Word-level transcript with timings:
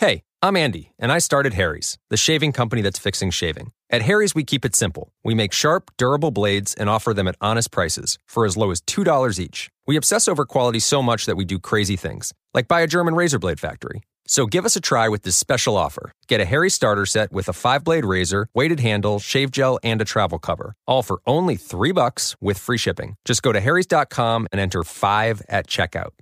Hey, 0.00 0.22
I'm 0.42 0.56
Andy, 0.56 0.92
and 1.00 1.10
I 1.10 1.18
started 1.18 1.54
Harry's, 1.54 1.98
the 2.08 2.16
shaving 2.16 2.52
company 2.52 2.82
that's 2.82 3.00
fixing 3.00 3.30
shaving. 3.32 3.72
At 3.90 4.02
Harry's, 4.02 4.32
we 4.32 4.44
keep 4.44 4.64
it 4.64 4.76
simple. 4.76 5.12
We 5.24 5.34
make 5.34 5.52
sharp, 5.52 5.90
durable 5.98 6.30
blades 6.30 6.72
and 6.74 6.88
offer 6.88 7.12
them 7.12 7.26
at 7.26 7.34
honest 7.40 7.72
prices 7.72 8.16
for 8.24 8.46
as 8.46 8.56
low 8.56 8.70
as 8.70 8.80
$2 8.82 9.40
each. 9.40 9.70
We 9.88 9.96
obsess 9.96 10.28
over 10.28 10.46
quality 10.46 10.78
so 10.78 11.02
much 11.02 11.26
that 11.26 11.34
we 11.36 11.44
do 11.44 11.58
crazy 11.58 11.96
things, 11.96 12.32
like 12.54 12.68
buy 12.68 12.82
a 12.82 12.86
German 12.86 13.16
razor 13.16 13.40
blade 13.40 13.58
factory. 13.58 14.02
So 14.24 14.46
give 14.46 14.64
us 14.64 14.76
a 14.76 14.80
try 14.80 15.08
with 15.08 15.22
this 15.22 15.34
special 15.34 15.76
offer. 15.76 16.12
Get 16.28 16.40
a 16.40 16.44
Harry 16.44 16.70
starter 16.70 17.04
set 17.04 17.32
with 17.32 17.48
a 17.48 17.52
five 17.52 17.82
blade 17.82 18.04
razor, 18.04 18.48
weighted 18.54 18.78
handle, 18.78 19.18
shave 19.18 19.50
gel, 19.50 19.80
and 19.82 20.00
a 20.00 20.04
travel 20.04 20.38
cover. 20.38 20.76
All 20.86 21.02
for 21.02 21.20
only 21.26 21.56
three 21.56 21.90
bucks 21.90 22.36
with 22.40 22.56
free 22.56 22.78
shipping. 22.78 23.16
Just 23.24 23.42
go 23.42 23.50
to 23.50 23.60
Harry's.com 23.60 24.46
and 24.52 24.60
enter 24.60 24.84
five 24.84 25.42
at 25.48 25.66
checkout. 25.66 26.12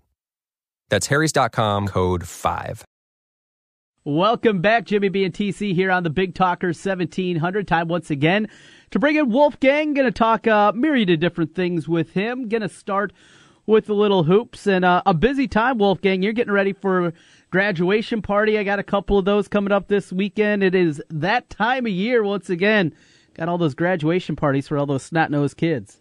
That's 0.88 1.08
Harry's.com 1.08 1.88
code 1.88 2.26
five. 2.26 2.82
Welcome 4.08 4.60
back, 4.60 4.84
Jimmy 4.84 5.08
B 5.08 5.24
and 5.24 5.34
TC 5.34 5.74
here 5.74 5.90
on 5.90 6.04
the 6.04 6.10
Big 6.10 6.32
Talker 6.32 6.68
1700. 6.68 7.66
Time 7.66 7.88
once 7.88 8.08
again 8.08 8.48
to 8.92 9.00
bring 9.00 9.16
in 9.16 9.30
Wolfgang. 9.30 9.94
Going 9.94 10.06
to 10.06 10.12
talk 10.12 10.46
a 10.46 10.72
myriad 10.76 11.10
of 11.10 11.18
different 11.18 11.56
things 11.56 11.88
with 11.88 12.12
him. 12.12 12.48
Going 12.48 12.62
to 12.62 12.68
start 12.68 13.12
with 13.66 13.86
the 13.86 13.94
little 13.94 14.22
hoops 14.22 14.68
and 14.68 14.84
uh, 14.84 15.02
a 15.06 15.12
busy 15.12 15.48
time, 15.48 15.78
Wolfgang. 15.78 16.22
You're 16.22 16.34
getting 16.34 16.52
ready 16.52 16.72
for 16.72 17.14
graduation 17.50 18.22
party. 18.22 18.56
I 18.56 18.62
got 18.62 18.78
a 18.78 18.84
couple 18.84 19.18
of 19.18 19.24
those 19.24 19.48
coming 19.48 19.72
up 19.72 19.88
this 19.88 20.12
weekend. 20.12 20.62
It 20.62 20.76
is 20.76 21.02
that 21.10 21.50
time 21.50 21.84
of 21.84 21.90
year 21.90 22.22
once 22.22 22.48
again. 22.48 22.94
Got 23.34 23.48
all 23.48 23.58
those 23.58 23.74
graduation 23.74 24.36
parties 24.36 24.68
for 24.68 24.78
all 24.78 24.86
those 24.86 25.02
snot 25.02 25.32
nosed 25.32 25.56
kids. 25.56 26.00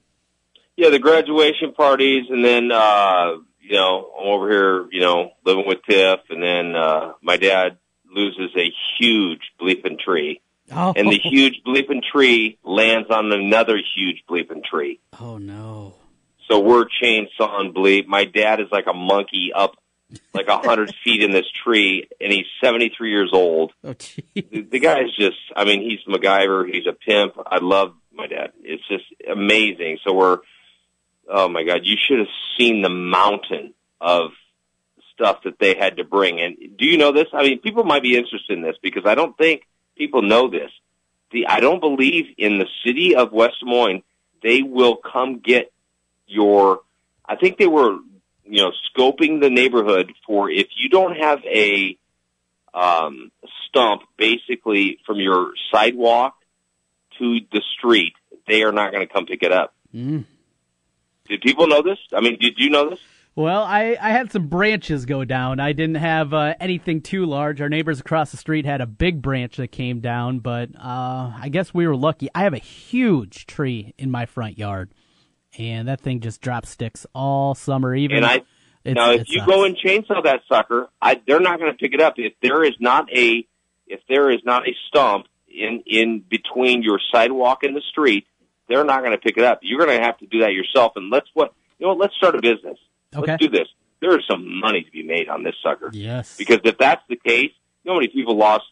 Yeah, 0.77 0.91
the 0.91 0.99
graduation 0.99 1.73
parties, 1.73 2.25
and 2.29 2.45
then 2.45 2.71
uh, 2.71 3.31
you 3.59 3.73
know 3.73 4.11
I'm 4.21 4.27
over 4.27 4.47
here, 4.51 4.87
you 4.91 5.01
know, 5.01 5.31
living 5.43 5.65
with 5.65 5.79
Tiff, 5.89 6.19
and 6.29 6.43
then 6.43 6.75
uh, 6.75 7.13
my 7.23 7.37
dad 7.37 7.79
loses 8.15 8.51
a 8.55 8.71
huge 8.97 9.41
bleeping 9.59 9.99
tree. 9.99 10.41
Oh. 10.71 10.93
And 10.95 11.11
the 11.11 11.19
huge 11.19 11.61
bleeping 11.65 12.01
tree 12.01 12.57
lands 12.63 13.09
on 13.11 13.31
another 13.31 13.77
huge 13.95 14.23
bleeping 14.27 14.63
tree. 14.63 14.99
Oh 15.19 15.37
no. 15.37 15.95
So 16.49 16.59
we're 16.59 16.85
chainsawing 16.85 17.73
bleep. 17.73 18.07
My 18.07 18.25
dad 18.25 18.59
is 18.59 18.67
like 18.71 18.87
a 18.87 18.93
monkey 18.93 19.51
up 19.53 19.75
like 20.33 20.47
a 20.47 20.57
hundred 20.57 20.93
feet 21.03 21.23
in 21.23 21.31
this 21.31 21.45
tree 21.63 22.07
and 22.21 22.31
he's 22.31 22.45
73 22.63 23.11
years 23.11 23.29
old. 23.33 23.73
Oh. 23.83 23.93
The, 24.33 24.61
the 24.71 24.79
guy's 24.79 25.15
just, 25.15 25.37
I 25.55 25.65
mean, 25.65 25.81
he's 25.81 25.99
MacGyver. 26.07 26.71
He's 26.71 26.87
a 26.87 26.93
pimp. 26.93 27.35
I 27.45 27.57
love 27.59 27.93
my 28.13 28.27
dad. 28.27 28.53
It's 28.63 28.87
just 28.87 29.05
amazing. 29.29 29.99
So 30.05 30.13
we're, 30.13 30.39
oh 31.27 31.49
my 31.49 31.63
God, 31.63 31.81
you 31.83 31.95
should 31.97 32.19
have 32.19 32.27
seen 32.57 32.81
the 32.81 32.89
mountain 32.89 33.73
of 33.99 34.31
stuff 35.15 35.43
that 35.43 35.59
they 35.59 35.75
had 35.75 35.97
to 35.97 36.03
bring. 36.03 36.39
And 36.39 36.55
do 36.77 36.85
you 36.85 36.97
know 36.97 37.11
this? 37.11 37.27
I 37.33 37.41
mean, 37.41 37.59
people 37.59 37.83
might 37.83 38.03
be 38.03 38.15
interested 38.15 38.57
in 38.57 38.61
this 38.61 38.75
because 38.81 39.03
I 39.05 39.15
don't 39.15 39.37
think 39.37 39.63
people 39.97 40.21
know 40.21 40.49
this. 40.49 40.71
The, 41.31 41.47
I 41.47 41.59
don't 41.59 41.79
believe 41.79 42.25
in 42.37 42.59
the 42.59 42.67
city 42.85 43.15
of 43.15 43.31
West 43.31 43.55
Des 43.59 43.65
Moines, 43.65 44.03
they 44.43 44.61
will 44.61 44.97
come 44.97 45.39
get 45.39 45.71
your, 46.27 46.81
I 47.25 47.35
think 47.35 47.57
they 47.57 47.67
were, 47.67 47.97
you 48.43 48.61
know, 48.61 48.71
scoping 48.95 49.41
the 49.41 49.49
neighborhood 49.49 50.11
for 50.27 50.49
if 50.49 50.67
you 50.77 50.89
don't 50.89 51.17
have 51.17 51.43
a, 51.45 51.97
um, 52.73 53.31
stump 53.67 54.01
basically 54.17 54.99
from 55.05 55.19
your 55.19 55.53
sidewalk 55.71 56.35
to 57.17 57.39
the 57.51 57.61
street, 57.77 58.13
they 58.47 58.63
are 58.63 58.71
not 58.71 58.91
going 58.91 59.05
to 59.05 59.11
come 59.11 59.25
pick 59.25 59.43
it 59.43 59.51
up. 59.51 59.73
Mm. 59.93 60.25
Did 61.27 61.41
people 61.41 61.67
know 61.67 61.81
this? 61.81 61.97
I 62.13 62.21
mean, 62.21 62.37
did 62.39 62.55
you 62.57 62.69
know 62.69 62.89
this? 62.89 62.99
Well, 63.37 63.63
I, 63.63 63.97
I 63.99 64.11
had 64.11 64.31
some 64.31 64.47
branches 64.47 65.05
go 65.05 65.25
down. 65.25 65.59
I 65.59 65.73
didn't 65.73 65.95
have 65.95 66.33
uh, 66.33 66.53
anything 66.57 67.01
too 67.01 67.25
large. 67.25 67.59
Our 67.59 67.67
neighbors 67.67 67.99
across 67.99 68.31
the 68.31 68.37
street 68.37 68.65
had 68.65 68.79
a 68.79 68.85
big 68.85 69.21
branch 69.21 69.57
that 69.57 69.73
came 69.73 69.99
down, 69.99 70.39
but 70.39 70.69
uh, 70.77 71.33
I 71.37 71.49
guess 71.51 71.73
we 71.73 71.85
were 71.85 71.97
lucky. 71.97 72.29
I 72.33 72.43
have 72.43 72.53
a 72.53 72.59
huge 72.59 73.45
tree 73.45 73.93
in 73.97 74.09
my 74.09 74.25
front 74.25 74.57
yard, 74.57 74.93
and 75.57 75.89
that 75.89 75.99
thing 75.99 76.21
just 76.21 76.39
drops 76.39 76.69
sticks 76.69 77.05
all 77.13 77.55
summer. 77.55 77.93
Even 77.93 78.17
And 78.17 78.25
I 78.25 78.41
it's, 78.85 78.95
now, 78.95 79.11
if 79.11 79.21
it's 79.21 79.31
you 79.31 79.39
nuts. 79.39 79.51
go 79.51 79.65
and 79.65 79.75
chainsaw 79.75 80.23
that 80.23 80.41
sucker, 80.47 80.87
I, 81.01 81.19
they're 81.27 81.41
not 81.41 81.59
going 81.59 81.73
to 81.73 81.77
pick 81.77 81.93
it 81.93 82.01
up. 82.01 82.13
If 82.15 82.33
there 82.41 82.63
is 82.63 82.75
not 82.79 83.11
a, 83.13 83.45
if 83.85 83.99
there 84.07 84.29
is 84.31 84.39
not 84.45 84.65
a 84.65 84.73
stump 84.87 85.25
in 85.49 85.83
in 85.85 86.23
between 86.29 86.83
your 86.83 87.01
sidewalk 87.11 87.63
and 87.63 87.75
the 87.75 87.81
street, 87.89 88.27
they're 88.69 88.85
not 88.85 89.01
going 89.01 89.11
to 89.11 89.17
pick 89.17 89.37
it 89.37 89.43
up. 89.43 89.59
You're 89.61 89.85
going 89.85 89.99
to 89.99 90.05
have 90.05 90.19
to 90.19 90.25
do 90.25 90.39
that 90.39 90.53
yourself. 90.53 90.93
And 90.95 91.09
let's 91.09 91.27
what 91.33 91.53
you 91.79 91.85
know. 91.85 91.93
Let's 91.93 92.15
start 92.15 92.35
a 92.35 92.41
business. 92.41 92.77
Okay. 93.15 93.31
Let's 93.31 93.43
do 93.43 93.49
this. 93.49 93.67
There 94.01 94.17
is 94.17 94.25
some 94.29 94.59
money 94.59 94.83
to 94.83 94.91
be 94.91 95.03
made 95.03 95.29
on 95.29 95.43
this 95.43 95.55
sucker. 95.63 95.89
yes, 95.93 96.35
Because 96.37 96.59
if 96.63 96.77
that's 96.77 97.01
the 97.09 97.15
case, 97.15 97.51
you 97.83 97.89
know 97.89 97.93
how 97.93 97.99
many 97.99 98.09
people 98.09 98.35
lost 98.37 98.65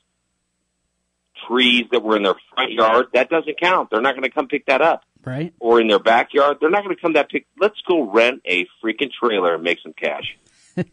trees 1.47 1.85
that 1.91 2.03
were 2.03 2.15
in 2.17 2.23
their 2.23 2.35
front 2.53 2.71
yard? 2.73 3.07
That 3.13 3.29
doesn't 3.29 3.59
count. 3.59 3.89
They're 3.89 4.01
not 4.01 4.11
going 4.15 4.23
to 4.23 4.29
come 4.29 4.47
pick 4.47 4.65
that 4.67 4.81
up. 4.81 5.03
right. 5.23 5.53
Or 5.59 5.79
in 5.81 5.87
their 5.87 5.99
backyard. 5.99 6.57
They're 6.59 6.69
not 6.69 6.83
going 6.83 6.95
to 6.95 7.01
come 7.01 7.13
that 7.13 7.29
pick. 7.29 7.45
Let's 7.59 7.79
go 7.87 8.11
rent 8.11 8.41
a 8.45 8.67
freaking 8.83 9.11
trailer 9.11 9.55
and 9.55 9.63
make 9.63 9.79
some 9.81 9.93
cash. 9.93 10.37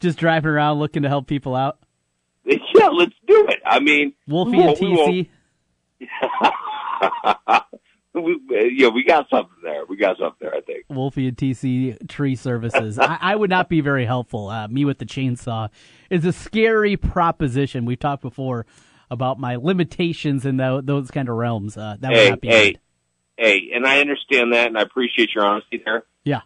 Just 0.00 0.18
driving 0.18 0.50
around 0.50 0.78
looking 0.78 1.02
to 1.02 1.08
help 1.08 1.26
people 1.26 1.54
out. 1.54 1.78
Yeah, 2.74 2.88
let's 2.88 3.14
do 3.26 3.46
it. 3.48 3.60
I 3.66 3.80
mean, 3.80 4.12
Wolfie 4.28 4.60
and 4.60 4.76
TC, 4.76 5.28
we, 8.22 8.40
yeah, 8.76 8.88
we 8.88 9.04
got 9.04 9.28
something 9.30 9.56
there. 9.62 9.84
We 9.88 9.96
got 9.96 10.16
something 10.18 10.36
there. 10.40 10.54
I 10.54 10.60
think. 10.60 10.84
Wolfie 10.88 11.28
and 11.28 11.36
TC 11.36 12.08
Tree 12.08 12.34
Services. 12.36 12.98
I, 12.98 13.18
I 13.20 13.36
would 13.36 13.50
not 13.50 13.68
be 13.68 13.80
very 13.80 14.04
helpful. 14.06 14.48
Uh, 14.48 14.68
me 14.68 14.84
with 14.84 14.98
the 14.98 15.06
chainsaw 15.06 15.68
is 16.10 16.24
a 16.24 16.32
scary 16.32 16.96
proposition. 16.96 17.84
We've 17.84 17.98
talked 17.98 18.22
before 18.22 18.66
about 19.10 19.38
my 19.38 19.56
limitations 19.56 20.44
in 20.46 20.56
tho- 20.56 20.80
those 20.80 21.10
kind 21.10 21.28
of 21.28 21.36
realms. 21.36 21.76
Uh, 21.76 21.96
that 22.00 22.10
would 22.10 22.16
Hey, 22.18 22.30
not 22.30 22.40
be 22.40 22.48
hey, 22.48 22.72
good. 22.72 22.80
hey, 23.36 23.70
and 23.74 23.86
I 23.86 24.00
understand 24.00 24.52
that, 24.52 24.66
and 24.68 24.78
I 24.78 24.82
appreciate 24.82 25.34
your 25.34 25.44
honesty 25.44 25.80
there. 25.84 26.04
Yeah. 26.24 26.40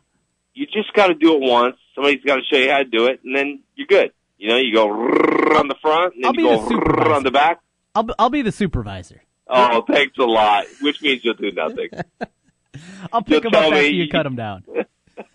You 0.54 0.66
just 0.66 0.92
got 0.94 1.06
to 1.06 1.14
do 1.14 1.34
it 1.36 1.40
once. 1.40 1.76
Somebody's 1.94 2.22
got 2.24 2.36
to 2.36 2.42
show 2.50 2.58
you 2.58 2.70
how 2.70 2.78
to 2.78 2.84
do 2.84 3.06
it, 3.06 3.20
and 3.24 3.34
then 3.34 3.60
you're 3.76 3.86
good. 3.86 4.12
You 4.36 4.48
know, 4.48 4.56
you 4.56 4.74
go 4.74 4.88
on 4.90 5.68
the 5.68 5.74
front, 5.80 6.14
and 6.16 6.24
then 6.24 6.28
I'll 6.28 6.34
you 6.34 6.70
be 6.70 6.82
go 6.82 7.04
the 7.04 7.10
on 7.14 7.22
the 7.22 7.30
back. 7.30 7.60
I'll, 7.94 8.06
I'll 8.18 8.30
be 8.30 8.42
the 8.42 8.52
supervisor. 8.52 9.22
Oh, 9.50 9.82
thanks 9.86 10.16
a 10.18 10.24
lot. 10.24 10.66
Which 10.80 11.02
means 11.02 11.24
you'll 11.24 11.34
do 11.34 11.50
nothing. 11.52 11.88
I'll 13.12 13.22
pick 13.22 13.42
You'll 13.42 13.50
them 13.50 13.54
up 13.54 13.72
after 13.72 13.76
me- 13.82 13.88
you 13.88 14.08
cut 14.08 14.22
them 14.22 14.36
down. 14.36 14.64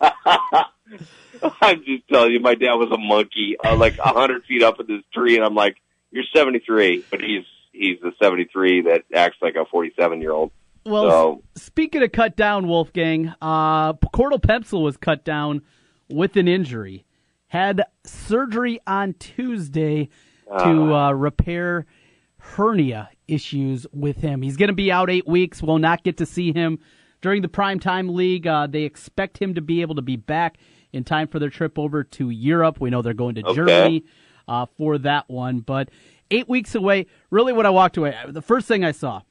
I'm 1.60 1.84
just 1.84 2.08
telling 2.10 2.32
you, 2.32 2.40
my 2.40 2.54
dad 2.54 2.74
was 2.74 2.90
a 2.92 2.98
monkey, 2.98 3.56
uh, 3.62 3.76
like 3.76 3.98
a 3.98 4.08
hundred 4.08 4.44
feet 4.44 4.62
up 4.62 4.80
in 4.80 4.86
this 4.86 5.02
tree, 5.12 5.36
and 5.36 5.44
I'm 5.44 5.54
like, 5.54 5.76
"You're 6.10 6.24
73," 6.34 7.04
but 7.10 7.20
he's 7.20 7.44
he's 7.72 7.98
the 8.00 8.12
73 8.22 8.82
that 8.82 9.02
acts 9.14 9.36
like 9.42 9.54
a 9.54 9.66
47 9.66 10.20
year 10.22 10.32
old. 10.32 10.50
Well, 10.86 11.10
So- 11.10 11.42
speaking 11.56 12.02
of 12.02 12.12
cut 12.12 12.36
down, 12.36 12.68
Wolfgang, 12.68 13.34
uh, 13.42 13.92
Cordell 13.94 14.40
Pemsl 14.40 14.82
was 14.82 14.96
cut 14.96 15.24
down 15.24 15.62
with 16.08 16.36
an 16.36 16.48
injury. 16.48 17.04
Had 17.48 17.82
surgery 18.04 18.80
on 18.86 19.14
Tuesday 19.14 20.08
to 20.58 20.94
uh, 20.94 21.12
repair 21.12 21.86
hernia 22.54 23.10
issues 23.28 23.86
with 23.92 24.18
him. 24.18 24.42
He's 24.42 24.56
going 24.56 24.68
to 24.68 24.74
be 24.74 24.92
out 24.92 25.10
eight 25.10 25.26
weeks. 25.26 25.62
We'll 25.62 25.78
not 25.78 26.02
get 26.04 26.16
to 26.18 26.26
see 26.26 26.52
him 26.52 26.78
during 27.20 27.42
the 27.42 27.48
primetime 27.48 28.14
league. 28.14 28.46
Uh, 28.46 28.66
they 28.66 28.82
expect 28.82 29.38
him 29.38 29.54
to 29.54 29.60
be 29.60 29.80
able 29.82 29.96
to 29.96 30.02
be 30.02 30.16
back 30.16 30.58
in 30.92 31.04
time 31.04 31.28
for 31.28 31.38
their 31.38 31.50
trip 31.50 31.78
over 31.78 32.04
to 32.04 32.30
Europe. 32.30 32.80
We 32.80 32.90
know 32.90 33.02
they're 33.02 33.14
going 33.14 33.34
to 33.36 33.42
Okay. 33.44 33.54
Germany 33.54 34.04
uh, 34.48 34.66
for 34.76 34.98
that 34.98 35.28
one, 35.28 35.60
but 35.60 35.90
eight 36.30 36.48
weeks 36.48 36.74
away. 36.74 37.06
Really, 37.30 37.52
what 37.52 37.66
I 37.66 37.70
walked 37.70 37.96
away, 37.96 38.16
the 38.28 38.42
first 38.42 38.68
thing 38.68 38.84
I 38.84 38.92
saw. 38.92 39.22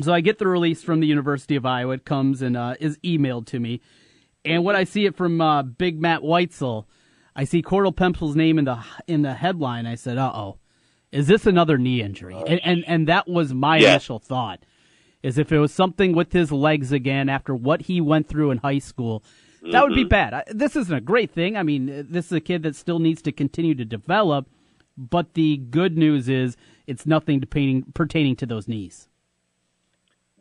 So 0.00 0.12
I 0.12 0.20
get 0.20 0.38
the 0.38 0.46
release 0.46 0.82
from 0.82 1.00
the 1.00 1.06
University 1.06 1.56
of 1.56 1.64
Iowa. 1.64 1.94
It 1.94 2.04
comes 2.04 2.42
and 2.42 2.56
uh, 2.56 2.74
is 2.80 2.98
emailed 2.98 3.46
to 3.46 3.60
me, 3.60 3.80
and 4.44 4.62
when 4.62 4.76
I 4.76 4.84
see 4.84 5.06
it 5.06 5.16
from 5.16 5.40
uh, 5.40 5.62
Big 5.62 6.00
Matt 6.00 6.20
Weitzel, 6.20 6.84
I 7.34 7.44
see 7.44 7.62
Cordell 7.62 7.94
Pemsl's 7.94 8.36
name 8.36 8.58
in 8.58 8.66
the 8.66 8.78
in 9.06 9.22
the 9.22 9.32
headline. 9.34 9.86
I 9.86 9.94
said, 9.94 10.18
"Uh 10.18 10.32
oh, 10.34 10.58
is 11.16 11.26
this 11.26 11.46
another 11.46 11.78
knee 11.78 12.02
injury?" 12.02 12.34
Uh, 12.34 12.44
and 12.44 12.60
and, 12.64 12.84
and 12.86 13.08
that 13.08 13.28
was 13.28 13.54
my 13.54 13.78
Yeah. 13.78 13.90
initial 13.90 14.18
thought. 14.18 14.60
Is 15.22 15.38
if 15.38 15.50
it 15.50 15.58
was 15.58 15.72
something 15.72 16.14
with 16.14 16.32
his 16.32 16.52
legs 16.52 16.92
again 16.92 17.28
after 17.28 17.54
what 17.54 17.82
he 17.82 18.00
went 18.00 18.28
through 18.28 18.52
in 18.52 18.58
high 18.58 18.78
school, 18.78 19.24
that 19.72 19.82
would 19.82 19.94
be 19.94 20.02
mm-hmm. 20.02 20.08
bad. 20.08 20.34
I, 20.34 20.44
this 20.48 20.76
isn't 20.76 20.94
a 20.94 21.00
great 21.00 21.32
thing. 21.32 21.56
I 21.56 21.62
mean, 21.62 22.06
this 22.08 22.26
is 22.26 22.32
a 22.32 22.40
kid 22.40 22.62
that 22.62 22.76
still 22.76 22.98
needs 22.98 23.22
to 23.22 23.32
continue 23.32 23.74
to 23.74 23.84
develop. 23.84 24.46
But 24.96 25.34
the 25.34 25.56
good 25.56 25.96
news 25.98 26.28
is 26.28 26.56
it's 26.86 27.06
nothing 27.06 27.40
pertaining 27.40 27.84
pertaining 27.92 28.36
to 28.36 28.46
those 28.46 28.68
knees. 28.68 29.08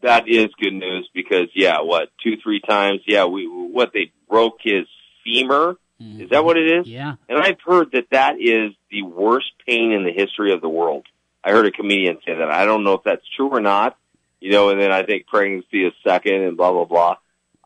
That 0.02 0.28
is 0.28 0.48
good 0.62 0.74
news 0.74 1.10
because 1.14 1.48
yeah, 1.56 1.82
what 1.82 2.10
two 2.24 2.36
three 2.42 2.62
times? 2.62 3.02
Yeah, 3.08 3.26
we 3.26 3.48
what 3.48 3.92
they 3.94 4.12
broke 4.30 4.60
his 4.62 4.86
femur. 5.24 5.78
Is 6.00 6.30
that 6.32 6.44
what 6.44 6.58
it 6.58 6.80
is? 6.80 6.88
Yeah. 6.88 7.16
And 7.30 7.40
I've 7.40 7.62
heard 7.66 7.92
that 7.94 8.10
that 8.12 8.36
is 8.40 8.74
the 8.92 9.04
worst 9.04 9.52
pain 9.66 9.92
in 9.92 10.04
the 10.04 10.12
history 10.12 10.52
of 10.52 10.62
the 10.62 10.70
world. 10.70 11.06
I 11.44 11.52
heard 11.52 11.66
a 11.66 11.72
comedian 11.72 12.18
say 12.26 12.36
that. 12.36 12.52
I 12.52 12.66
don't 12.66 12.84
know 12.84 12.94
if 12.94 13.04
that's 13.04 13.26
true 13.36 13.50
or 13.50 13.62
not. 13.62 13.98
You 14.42 14.52
know, 14.52 14.70
and 14.70 14.80
then 14.80 14.92
I 14.92 15.04
think 15.04 15.28
pregnancy 15.28 15.86
is 15.86 15.94
second 16.06 16.42
and 16.42 16.58
blah 16.58 16.72
blah 16.72 16.86
blah. 16.86 17.16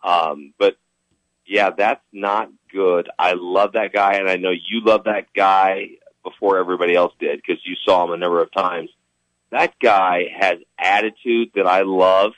Um, 0.04 0.54
but 0.58 0.78
yeah, 1.46 1.72
that's 1.72 2.04
not 2.14 2.50
good. 2.72 3.10
I 3.18 3.34
love 3.36 3.74
that 3.74 3.92
guy, 3.92 4.14
and 4.14 4.30
I 4.30 4.36
know 4.36 4.52
you 4.52 4.82
love 4.86 5.06
that 5.06 5.34
guy 5.34 5.90
before 6.24 6.60
everybody 6.60 6.96
else 6.96 7.14
did 7.20 7.42
because 7.42 7.62
you 7.66 7.76
saw 7.86 8.06
him 8.06 8.12
a 8.12 8.18
number 8.18 8.42
of 8.42 8.52
times. 8.52 8.90
That 9.52 9.74
guy 9.80 10.26
has 10.40 10.60
attitude 10.78 11.52
that 11.56 11.66
I 11.66 11.82
love. 11.82 12.34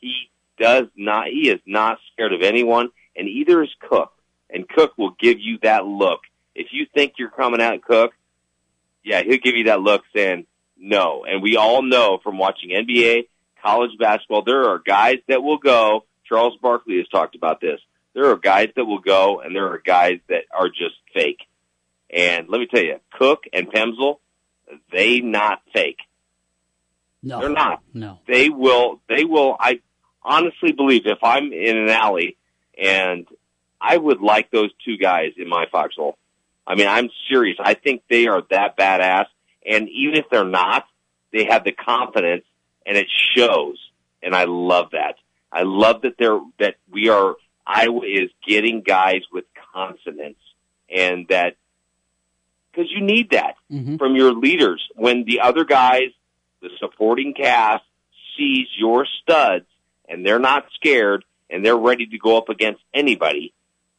He 0.00 0.30
does 0.58 0.86
not, 0.96 1.28
he 1.28 1.48
is 1.48 1.60
not 1.64 1.98
scared 2.12 2.32
of 2.32 2.42
anyone 2.42 2.88
and 3.16 3.28
either 3.28 3.62
is 3.62 3.70
Cook 3.78 4.12
and 4.50 4.68
Cook 4.68 4.96
will 4.96 5.14
give 5.18 5.38
you 5.40 5.58
that 5.62 5.84
look. 5.84 6.20
If 6.54 6.68
you 6.72 6.86
think 6.92 7.14
you're 7.18 7.30
coming 7.30 7.60
out 7.60 7.82
Cook, 7.82 8.12
yeah, 9.02 9.22
he'll 9.22 9.38
give 9.38 9.56
you 9.56 9.64
that 9.64 9.80
look 9.80 10.02
saying 10.14 10.46
no. 10.78 11.24
And 11.24 11.42
we 11.42 11.56
all 11.56 11.82
know 11.82 12.18
from 12.22 12.38
watching 12.38 12.70
NBA, 12.70 13.28
college 13.62 13.90
basketball, 13.98 14.42
there 14.44 14.68
are 14.70 14.78
guys 14.78 15.18
that 15.28 15.42
will 15.42 15.58
go. 15.58 16.04
Charles 16.26 16.56
Barkley 16.60 16.98
has 16.98 17.08
talked 17.08 17.34
about 17.34 17.60
this. 17.60 17.80
There 18.14 18.30
are 18.30 18.36
guys 18.36 18.68
that 18.76 18.84
will 18.84 19.00
go 19.00 19.40
and 19.40 19.54
there 19.54 19.72
are 19.72 19.78
guys 19.84 20.20
that 20.28 20.44
are 20.56 20.68
just 20.68 20.94
fake. 21.12 21.40
And 22.08 22.48
let 22.48 22.60
me 22.60 22.66
tell 22.66 22.82
you, 22.82 23.00
Cook 23.12 23.44
and 23.52 23.70
Pemsl, 23.70 24.18
they 24.92 25.20
not 25.20 25.60
fake. 25.72 25.98
No, 27.22 27.40
They're 27.40 27.48
not. 27.48 27.82
No, 27.92 28.18
They 28.28 28.50
will, 28.50 29.00
they 29.08 29.24
will, 29.24 29.56
I 29.58 29.80
honestly 30.22 30.72
believe 30.72 31.06
if 31.06 31.18
I'm 31.22 31.52
in 31.52 31.76
an 31.76 31.88
alley 31.88 32.36
and 32.78 33.26
I 33.86 33.96
would 33.98 34.20
like 34.22 34.50
those 34.50 34.70
two 34.84 34.96
guys 34.96 35.32
in 35.36 35.48
my 35.48 35.66
foxhole. 35.70 36.16
I 36.66 36.74
mean, 36.74 36.86
I'm 36.88 37.10
serious. 37.28 37.58
I 37.60 37.74
think 37.74 38.02
they 38.08 38.26
are 38.26 38.42
that 38.50 38.76
badass. 38.78 39.26
And 39.66 39.88
even 39.90 40.16
if 40.16 40.24
they're 40.30 40.44
not, 40.44 40.86
they 41.32 41.44
have 41.44 41.64
the 41.64 41.72
confidence 41.72 42.44
and 42.86 42.96
it 42.96 43.06
shows. 43.36 43.76
And 44.22 44.34
I 44.34 44.44
love 44.44 44.90
that. 44.92 45.16
I 45.52 45.62
love 45.64 46.02
that 46.02 46.14
they're, 46.18 46.40
that 46.58 46.76
we 46.90 47.10
are, 47.10 47.34
Iowa 47.66 48.00
is 48.06 48.30
getting 48.46 48.80
guys 48.80 49.22
with 49.30 49.44
consonants 49.74 50.40
and 50.88 51.26
that, 51.28 51.56
cause 52.74 52.86
you 52.90 53.02
need 53.02 53.30
that 53.30 53.56
Mhm. 53.70 53.98
from 53.98 54.16
your 54.16 54.32
leaders 54.32 54.82
when 54.94 55.24
the 55.24 55.40
other 55.40 55.64
guys, 55.64 56.10
the 56.60 56.70
supporting 56.78 57.34
cast 57.34 57.84
sees 58.36 58.66
your 58.76 59.06
studs 59.22 59.66
and 60.08 60.24
they're 60.24 60.38
not 60.38 60.66
scared 60.74 61.24
and 61.50 61.64
they're 61.64 61.76
ready 61.76 62.06
to 62.06 62.18
go 62.18 62.36
up 62.36 62.48
against 62.48 62.82
anybody, 62.92 63.52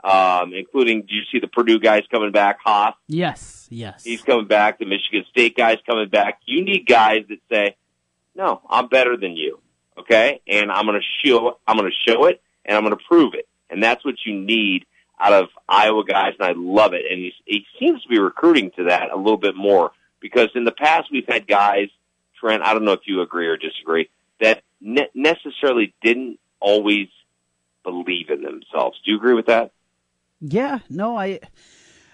um, 0.06 0.54
including, 0.54 1.02
do 1.02 1.16
you 1.16 1.24
see 1.32 1.40
the 1.40 1.48
Purdue 1.48 1.80
guys 1.80 2.04
coming 2.12 2.32
back? 2.32 2.60
Haas, 2.64 2.94
yes, 3.08 3.68
yes. 3.72 4.04
he's 4.04 4.22
coming 4.22 4.46
back. 4.46 4.78
The 4.78 4.86
Michigan 4.86 5.26
State 5.32 5.58
guys 5.58 5.80
coming 5.86 6.10
back. 6.10 6.40
You 6.46 6.64
need 6.64 6.86
guys 6.86 7.26
that 7.28 7.40
say, 7.50 7.76
no, 8.36 8.62
I'm 8.70 8.88
better 8.88 9.18
than 9.18 9.36
you. 9.36 9.60
Okay. 9.98 10.42
And 10.48 10.72
I'm 10.72 10.86
going 10.86 11.02
to 11.02 11.28
show, 11.28 11.58
I'm 11.68 11.78
going 11.78 11.90
to 11.90 12.12
show 12.12 12.26
it 12.26 12.42
and 12.66 12.78
I'm 12.78 12.84
going 12.84 12.96
to 12.96 13.04
prove 13.10 13.34
it. 13.34 13.48
And 13.70 13.82
that's 13.82 14.06
what 14.06 14.16
you 14.26 14.40
need 14.40 14.86
out 15.20 15.34
of 15.34 15.48
Iowa 15.68 16.04
guys. 16.06 16.34
And 16.40 16.48
I 16.48 16.54
love 16.56 16.94
it. 16.94 17.04
And 17.10 17.20
he's, 17.20 17.34
he 17.46 17.66
seems 17.80 18.04
to 18.04 18.10
be 18.10 18.20
recruiting 18.20 18.72
to 18.76 18.84
that 18.86 19.10
a 19.12 19.18
little 19.18 19.38
bit 19.38 19.56
more 19.56 19.92
because 20.20 20.50
in 20.54 20.66
the 20.66 20.72
past 20.72 21.08
we've 21.12 21.28
had 21.28 21.48
guys, 21.48 21.88
Trent, 22.40 22.62
I 22.62 22.74
don't 22.74 22.86
know 22.86 22.92
if 22.92 23.08
you 23.08 23.22
agree 23.22 23.48
or 23.48 23.58
disagree, 23.58 24.10
that 24.40 24.62
ne- 24.82 25.10
necessarily 25.16 25.96
didn't 26.04 26.40
always 26.60 27.08
believe 27.84 28.30
in 28.30 28.44
themselves. 28.44 29.00
Do 29.04 29.12
you 29.12 29.18
agree 29.18 29.34
with 29.34 29.48
that? 29.48 29.72
Yeah, 30.42 30.80
no, 30.90 31.18
I, 31.18 31.40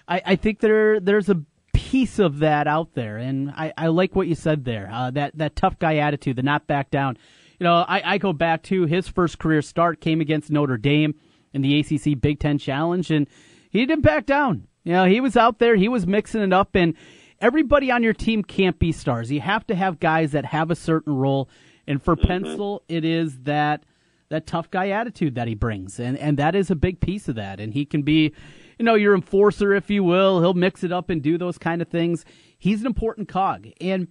I, 0.08 0.22
I 0.24 0.36
think 0.36 0.60
there 0.60 1.00
there's 1.00 1.28
a 1.28 1.42
piece 1.72 2.18
of 2.18 2.38
that 2.38 2.66
out 2.66 2.94
there, 2.94 3.18
and 3.18 3.50
I, 3.50 3.72
I 3.76 3.86
like 3.88 4.14
what 4.14 4.26
you 4.26 4.34
said 4.34 4.64
there. 4.64 4.88
Uh, 4.92 5.10
that 5.10 5.36
that 5.38 5.56
tough 5.56 5.78
guy 5.78 5.96
attitude, 5.96 6.36
the 6.36 6.42
not 6.42 6.66
back 6.66 6.90
down. 6.90 7.18
You 7.58 7.64
know, 7.64 7.84
I, 7.86 8.14
I 8.14 8.18
go 8.18 8.32
back 8.32 8.62
to 8.64 8.86
his 8.86 9.08
first 9.08 9.38
career 9.38 9.62
start 9.62 10.00
came 10.00 10.20
against 10.20 10.50
Notre 10.50 10.76
Dame 10.76 11.14
in 11.52 11.62
the 11.62 11.78
ACC 11.80 12.20
Big 12.20 12.40
Ten 12.40 12.58
Challenge, 12.58 13.10
and 13.10 13.28
he 13.70 13.84
didn't 13.86 14.04
back 14.04 14.26
down. 14.26 14.66
You 14.84 14.92
know, 14.92 15.04
he 15.04 15.20
was 15.20 15.36
out 15.36 15.58
there, 15.58 15.76
he 15.76 15.88
was 15.88 16.06
mixing 16.06 16.42
it 16.42 16.52
up, 16.52 16.74
and 16.74 16.94
everybody 17.40 17.90
on 17.90 18.02
your 18.02 18.14
team 18.14 18.42
can't 18.42 18.78
be 18.78 18.90
stars. 18.90 19.30
You 19.30 19.40
have 19.40 19.66
to 19.68 19.74
have 19.74 20.00
guys 20.00 20.32
that 20.32 20.46
have 20.46 20.70
a 20.70 20.76
certain 20.76 21.14
role, 21.14 21.48
and 21.86 22.02
for 22.02 22.16
Pemsl, 22.16 22.80
it 22.88 23.04
is 23.04 23.40
that 23.40 23.84
that 24.32 24.46
tough 24.46 24.70
guy 24.70 24.88
attitude 24.88 25.34
that 25.36 25.46
he 25.46 25.54
brings, 25.54 26.00
and 26.00 26.18
and 26.18 26.38
that 26.38 26.54
is 26.54 26.70
a 26.70 26.74
big 26.74 27.00
piece 27.00 27.28
of 27.28 27.36
that. 27.36 27.60
And 27.60 27.72
he 27.72 27.84
can 27.84 28.02
be, 28.02 28.32
you 28.78 28.84
know, 28.84 28.94
your 28.94 29.14
enforcer, 29.14 29.74
if 29.74 29.90
you 29.90 30.02
will. 30.02 30.40
He'll 30.40 30.54
mix 30.54 30.82
it 30.82 30.90
up 30.90 31.10
and 31.10 31.22
do 31.22 31.38
those 31.38 31.58
kind 31.58 31.80
of 31.80 31.88
things. 31.88 32.24
He's 32.58 32.80
an 32.80 32.86
important 32.86 33.28
cog, 33.28 33.68
and 33.80 34.08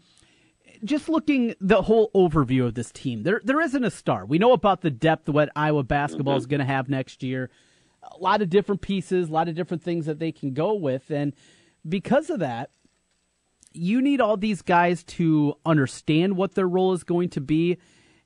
just 0.83 1.09
looking 1.09 1.55
the 1.59 1.81
whole 1.81 2.11
overview 2.15 2.65
of 2.65 2.75
this 2.75 2.91
team, 2.91 3.23
there 3.23 3.41
there 3.43 3.59
isn't 3.59 3.83
a 3.83 3.91
star. 3.91 4.25
We 4.25 4.37
know 4.37 4.53
about 4.53 4.81
the 4.81 4.91
depth 4.91 5.27
of 5.27 5.35
what 5.35 5.49
Iowa 5.55 5.83
basketball 5.83 6.37
is 6.37 6.43
mm-hmm. 6.43 6.51
going 6.51 6.59
to 6.59 6.65
have 6.65 6.87
next 6.87 7.23
year. 7.23 7.49
A 8.03 8.17
lot 8.17 8.41
of 8.41 8.49
different 8.49 8.81
pieces, 8.81 9.29
a 9.29 9.31
lot 9.31 9.47
of 9.47 9.55
different 9.55 9.83
things 9.83 10.05
that 10.05 10.19
they 10.19 10.31
can 10.31 10.53
go 10.53 10.73
with, 10.73 11.09
and 11.09 11.33
because 11.87 12.29
of 12.29 12.39
that, 12.39 12.69
you 13.73 14.01
need 14.01 14.21
all 14.21 14.37
these 14.37 14.61
guys 14.61 15.03
to 15.03 15.55
understand 15.65 16.35
what 16.35 16.55
their 16.55 16.67
role 16.67 16.93
is 16.93 17.03
going 17.03 17.29
to 17.29 17.41
be, 17.41 17.77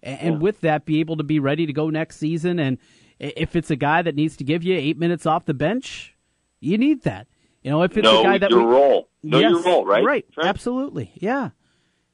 and, 0.06 0.22
and 0.22 0.42
with 0.42 0.62
that, 0.62 0.86
be 0.86 1.02
able 1.02 1.18
to 1.18 1.24
be 1.24 1.40
ready 1.40 1.66
to 1.66 1.74
go 1.74 1.90
next 1.90 2.18
season. 2.18 2.60
And 2.60 2.78
if 3.20 3.56
it's 3.56 3.72
a 3.72 3.76
guy 3.76 4.02
that 4.02 4.16
needs 4.16 4.38
to 4.38 4.44
give 4.44 4.64
you 4.64 4.76
eight 4.76 4.98
minutes 4.98 5.26
off 5.26 5.46
the 5.46 5.54
bench, 5.54 6.16
you 6.60 6.78
need 6.78 7.02
that. 7.04 7.28
You 7.64 7.72
know, 7.72 7.82
if 7.82 7.98
it's 7.98 8.08
a 8.08 8.24
guy 8.24 8.38
that 8.38 8.52
your 8.52 8.60
we, 8.60 8.66
role. 8.66 9.10
Know 9.24 9.40
your 9.40 9.62
role, 9.64 9.86
right? 9.86 10.04
Right. 10.04 10.32
Trent? 10.32 10.48
Absolutely. 10.48 11.12
Yeah. 11.16 11.50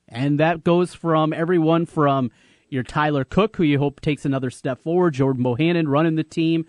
And 0.07 0.39
that 0.39 0.63
goes 0.63 0.93
from 0.93 1.33
everyone 1.33 1.85
from 1.85 2.31
your 2.69 2.83
Tyler 2.83 3.25
Cook, 3.25 3.57
who 3.57 3.63
you 3.63 3.77
hope 3.77 3.99
takes 3.99 4.23
another 4.25 4.49
step 4.49 4.81
forward, 4.81 5.13
Jordan 5.13 5.44
Bohannon 5.44 5.87
running 5.87 6.15
the 6.15 6.23
team, 6.23 6.65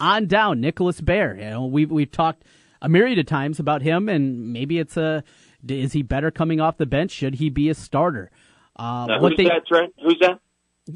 on 0.00 0.26
down 0.26 0.60
Nicholas 0.60 1.00
Baer. 1.02 1.36
You 1.36 1.50
know, 1.50 1.66
we've 1.66 1.90
we've 1.90 2.10
talked 2.10 2.44
a 2.80 2.88
myriad 2.88 3.18
of 3.18 3.26
times 3.26 3.60
about 3.60 3.82
him, 3.82 4.08
and 4.08 4.52
maybe 4.52 4.78
it's 4.78 4.96
a 4.96 5.22
is 5.68 5.92
he 5.92 6.02
better 6.02 6.30
coming 6.30 6.60
off 6.60 6.78
the 6.78 6.86
bench? 6.86 7.10
Should 7.10 7.34
he 7.36 7.50
be 7.50 7.68
a 7.68 7.74
starter? 7.74 8.30
Uh, 8.76 9.06
Now, 9.06 9.20
what 9.20 9.32
who's 9.32 9.36
they 9.36 9.44
that, 9.44 9.66
Trent? 9.66 9.92
Who's 10.02 10.18
that? 10.20 10.40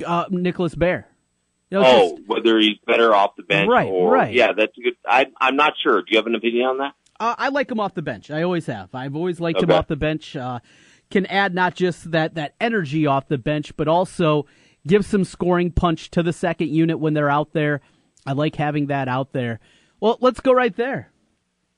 Uh, 0.05 0.27
Nicholas 0.31 0.75
Baer. 0.75 1.09
You 1.71 1.79
know, 1.81 1.85
Oh, 1.87 2.17
just- 2.17 2.29
whether 2.29 2.59
he's 2.59 2.79
better 2.87 3.15
off 3.15 3.37
the 3.37 3.43
bench 3.43 3.69
Right, 3.69 3.89
or 3.89 4.13
right. 4.13 4.33
yeah, 4.33 4.53
that's 4.53 4.77
a 4.79 4.81
good. 4.81 4.97
I, 5.07 5.27
I'm 5.41 5.57
not 5.57 5.75
sure. 5.83 6.01
Do 6.03 6.07
you 6.11 6.17
have 6.19 6.27
an 6.27 6.35
opinion 6.35 6.67
on 6.67 6.79
that? 6.79 6.95
Uh, 7.19 7.35
I 7.39 7.49
like 7.49 7.71
him 7.71 7.81
off 7.81 7.95
the 7.95 8.03
bench. 8.03 8.31
I 8.31 8.43
always 8.43 8.67
have. 8.67 8.95
I've 8.95 9.17
always 9.17 9.41
liked 9.41 9.63
him 9.63 9.71
off 9.73 9.87
the 9.89 9.97
bench. 9.97 10.37
Uh, 10.37 10.61
can 11.11 11.25
add 11.27 11.55
not 11.55 11.75
just 11.75 12.11
that 12.13 12.35
that 12.35 12.55
energy 12.61 13.07
off 13.07 13.29
the 13.29 13.39
bench, 13.39 13.77
but 13.77 13.89
also 13.89 14.47
give 14.87 15.05
some 15.05 15.25
scoring 15.25 15.71
punch 15.73 16.11
to 16.13 16.23
the 16.23 16.33
second 16.33 16.69
unit 16.69 16.99
when 17.01 17.15
they're 17.15 17.31
out 17.31 17.53
there. 17.53 17.81
I 18.27 18.33
like 18.33 18.57
having 18.57 18.87
that 18.89 19.09
out 19.09 19.33
there. 19.33 19.61
Well, 20.01 20.19
let's 20.21 20.41
go 20.41 20.53
right 20.53 20.75
there. 20.77 21.11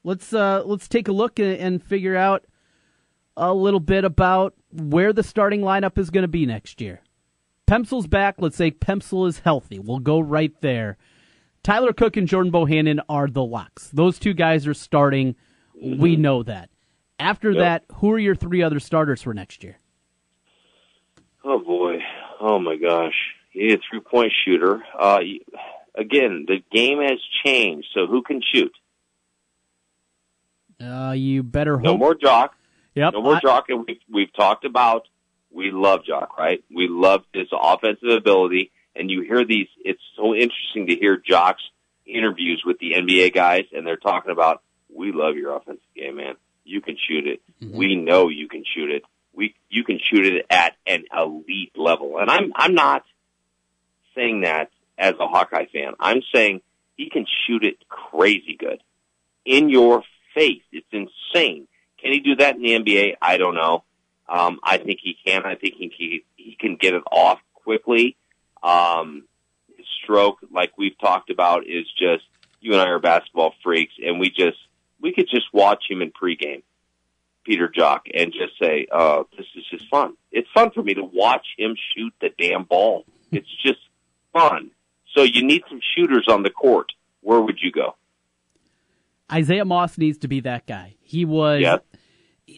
Let's 0.04 0.32
uh, 0.32 0.62
let's 0.66 0.88
take 0.88 1.08
a 1.08 1.12
look 1.12 1.38
and, 1.38 1.56
and 1.56 1.82
figure 1.82 2.16
out 2.16 2.44
a 3.36 3.54
little 3.54 3.80
bit 3.80 4.04
about 4.04 4.54
where 4.72 5.12
the 5.12 5.22
starting 5.22 5.60
lineup 5.60 5.98
is 5.98 6.10
going 6.10 6.22
to 6.22 6.28
be 6.28 6.44
next 6.46 6.80
year. 6.80 7.00
Pemsl's 7.68 8.06
back. 8.06 8.37
Let's 8.38 8.56
say 8.56 8.70
Pemsl 8.70 9.28
is 9.28 9.40
healthy. 9.40 9.78
We'll 9.78 9.98
go 9.98 10.18
right 10.20 10.52
there. 10.62 10.96
Tyler 11.62 11.92
Cook 11.92 12.16
and 12.16 12.26
Jordan 12.26 12.50
Bohannon 12.50 13.00
are 13.08 13.28
the 13.28 13.44
locks. 13.44 13.90
Those 13.90 14.18
two 14.18 14.32
guys 14.32 14.66
are 14.66 14.75
starting. 14.75 15.37
We 15.80 16.16
know 16.16 16.42
that. 16.44 16.70
After 17.18 17.50
Yep. 17.50 17.58
that, 17.60 17.84
who 17.96 18.10
are 18.12 18.18
your 18.18 18.34
three 18.34 18.62
other 18.62 18.80
starters 18.80 19.22
for 19.22 19.34
next 19.34 19.62
year? 19.64 19.76
Oh 21.44 21.58
boy. 21.58 21.98
Oh 22.40 22.58
my 22.58 22.76
gosh. 22.76 23.14
He's 23.50 23.75
a 23.75 23.78
three 23.90 24.00
point 24.00 24.32
shooter. 24.44 24.82
Uh, 24.98 25.20
again, 25.94 26.46
the 26.48 26.58
game 26.72 27.00
has 27.00 27.18
changed. 27.44 27.88
So 27.92 28.06
who 28.06 28.22
can 28.22 28.40
shoot? 28.54 28.72
Uh, 30.80 31.12
you 31.16 31.42
better 31.42 31.76
hope. 31.76 31.84
No 31.84 31.96
more 31.96 32.14
Jok. 32.14 32.50
Yep. 32.94 33.14
No 33.14 33.22
more 33.22 33.34
I- 33.37 33.40
Jok. 33.40 33.62
And 33.68 33.84
we've, 33.87 33.98
we've 34.12 34.32
talked 34.34 34.64
about, 34.64 35.08
we 35.52 35.71
love 35.71 36.00
Jok, 36.09 36.37
right? 36.38 36.62
We 36.75 36.88
love 36.88 37.23
his 37.33 37.49
offensive 37.52 38.09
ability. 38.09 38.71
And 38.95 39.11
you 39.11 39.23
hear 39.23 39.45
these, 39.45 39.69
it's 39.85 40.02
so 40.17 40.35
interesting 40.35 40.88
to 40.88 40.97
hear 40.97 41.17
Jok's 41.17 41.62
interviews 42.07 42.62
with 42.64 42.78
the 42.78 42.93
NBA 42.93 43.35
guys 43.35 43.64
and 43.73 43.87
they're 43.87 43.97
talking 43.97 44.33
about, 44.33 44.62
we 44.95 45.12
love 45.12 45.37
your 45.37 45.57
offensive 45.57 45.83
game, 45.95 46.17
man. 46.17 46.35
You 46.64 46.81
can 46.81 46.97
shoot 47.09 47.26
it. 47.26 47.40
Mm-hmm. 47.62 47.76
We 47.76 47.97
know 47.97 48.28
you 48.28 48.49
can 48.49 48.64
shoot 48.75 48.90
it. 48.90 49.02
We, 49.33 49.55
you 49.69 49.85
can 49.85 50.00
shoot 50.02 50.26
it 50.26 50.47
at 50.50 50.75
an 50.87 51.05
elite 51.17 51.73
level. 51.76 52.19
And 52.19 52.31
I'm, 52.31 52.52
I'm 52.57 52.75
not 52.75 53.05
saying 54.14 54.40
that 54.43 54.71
as 54.99 55.14
a 55.21 55.28
Hawkeye 55.28 55.67
fan. 55.73 55.93
I'm 56.00 56.23
saying 56.35 56.61
he 56.97 57.09
can 57.09 57.26
shoot 57.47 57.62
it 57.64 57.76
crazy 57.88 58.57
good 58.59 58.83
in 59.45 59.69
your 59.69 60.02
face. 60.35 60.62
It's 60.73 60.87
insane. 60.93 61.69
Can 62.00 62.12
he 62.12 62.21
do 62.21 62.37
that 62.37 62.57
in 62.57 62.62
the 62.62 62.71
NBA? 62.71 63.14
I 63.23 63.38
don't 63.38 63.55
know. 63.55 63.85
Um, 64.28 64.61
I 64.62 64.78
think 64.78 65.00
he 65.02 65.16
can. 65.25 65.44
I 65.44 65.54
think 65.54 65.75
he 65.78 65.92
he, 65.97 66.25
he 66.37 66.56
can 66.58 66.76
get 66.76 66.94
it 66.94 67.02
off 67.11 67.40
quickly. 67.54 68.16
Um, 68.62 69.25
his 69.76 69.87
stroke, 70.02 70.38
like 70.52 70.76
we've 70.76 70.99
talked 70.99 71.30
about, 71.30 71.66
is 71.66 71.87
just 71.99 72.25
you 72.61 72.73
and 72.73 72.80
I 72.80 72.88
are 72.88 72.99
basketball 72.99 73.54
freaks, 73.62 73.94
and 74.04 74.18
we 74.20 74.30
just 74.30 74.58
we 75.00 75.12
could 75.12 75.28
just 75.28 75.47
watch 75.52 75.85
him 75.88 76.02
in 76.02 76.11
pregame, 76.11 76.62
Peter 77.44 77.68
Jok, 77.68 78.00
and 78.14 78.32
just 78.32 78.58
say, 78.61 78.87
"Oh, 78.92 79.26
this 79.37 79.47
is 79.56 79.64
just 79.70 79.88
fun." 79.88 80.14
It's 80.32 80.49
fun 80.52 80.70
for 80.73 80.82
me 80.82 80.94
to 80.94 81.04
watch 81.04 81.47
him 81.56 81.76
shoot 81.94 82.12
the 82.20 82.30
damn 82.38 82.64
ball. 82.64 83.04
It's 83.30 83.49
just 83.62 83.80
fun. 84.32 84.70
So 85.14 85.23
you 85.23 85.42
need 85.42 85.62
some 85.68 85.80
shooters 85.97 86.26
on 86.28 86.42
the 86.42 86.50
court. 86.50 86.92
Where 87.23 87.40
would 87.40 87.58
you 87.61 87.73
go? 87.73 87.97
Isaiah 89.30 89.64
Moss 89.64 89.99
needs 89.99 90.18
to 90.18 90.28
be 90.28 90.40
that 90.40 90.66
guy. 90.66 90.97
He 91.00 91.25
was 91.25 91.61
Yep. 91.61 91.85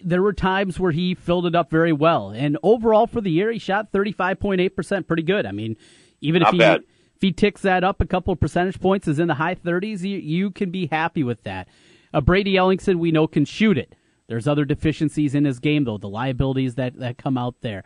There 0.05 0.23
were 0.23 0.33
times 0.33 0.79
where 0.79 0.93
he 0.93 1.15
filled 1.15 1.47
it 1.47 1.55
up 1.55 1.71
very 1.71 1.93
well. 1.93 2.31
And 2.31 2.57
overall 2.63 3.07
for 3.07 3.21
the 3.21 3.31
year, 3.31 3.51
he 3.51 3.59
shot 3.59 3.93
35.8%, 3.93 5.07
pretty 5.07 5.23
good. 5.23 5.47
I 5.47 5.53
mean, 5.53 5.77
even 6.21 6.41
Not 6.43 6.49
if 6.49 6.53
he 6.53 6.59
bad. 6.59 6.81
if 7.17 7.21
he 7.23 7.33
ticks 7.33 7.63
that 7.63 7.85
up 7.85 8.01
a 8.01 8.07
couple 8.07 8.33
of 8.33 8.41
percentage 8.41 8.81
points, 8.81 9.09
is 9.09 9.19
in 9.19 9.29
the 9.29 9.35
high 9.35 9.55
30s, 9.55 10.03
you, 10.03 10.19
you 10.19 10.51
can 10.51 10.71
be 10.71 10.87
happy 10.87 11.23
with 11.23 11.43
that. 11.45 11.69
Uh, 12.15 12.21
Brady 12.21 12.55
Ellingson, 12.55 12.97
we 12.99 13.11
know, 13.13 13.27
can 13.27 13.45
shoot 13.45 13.77
it. 13.79 13.95
There's 14.27 14.47
other 14.49 14.65
deficiencies 14.65 15.35
in 15.35 15.45
his 15.45 15.59
game, 15.59 15.85
though, 15.85 15.99
the 15.99 16.09
liabilities 16.09 16.77
that, 16.77 16.95
that 17.01 17.19
come 17.19 17.37
out 17.37 17.57
there. 17.63 17.83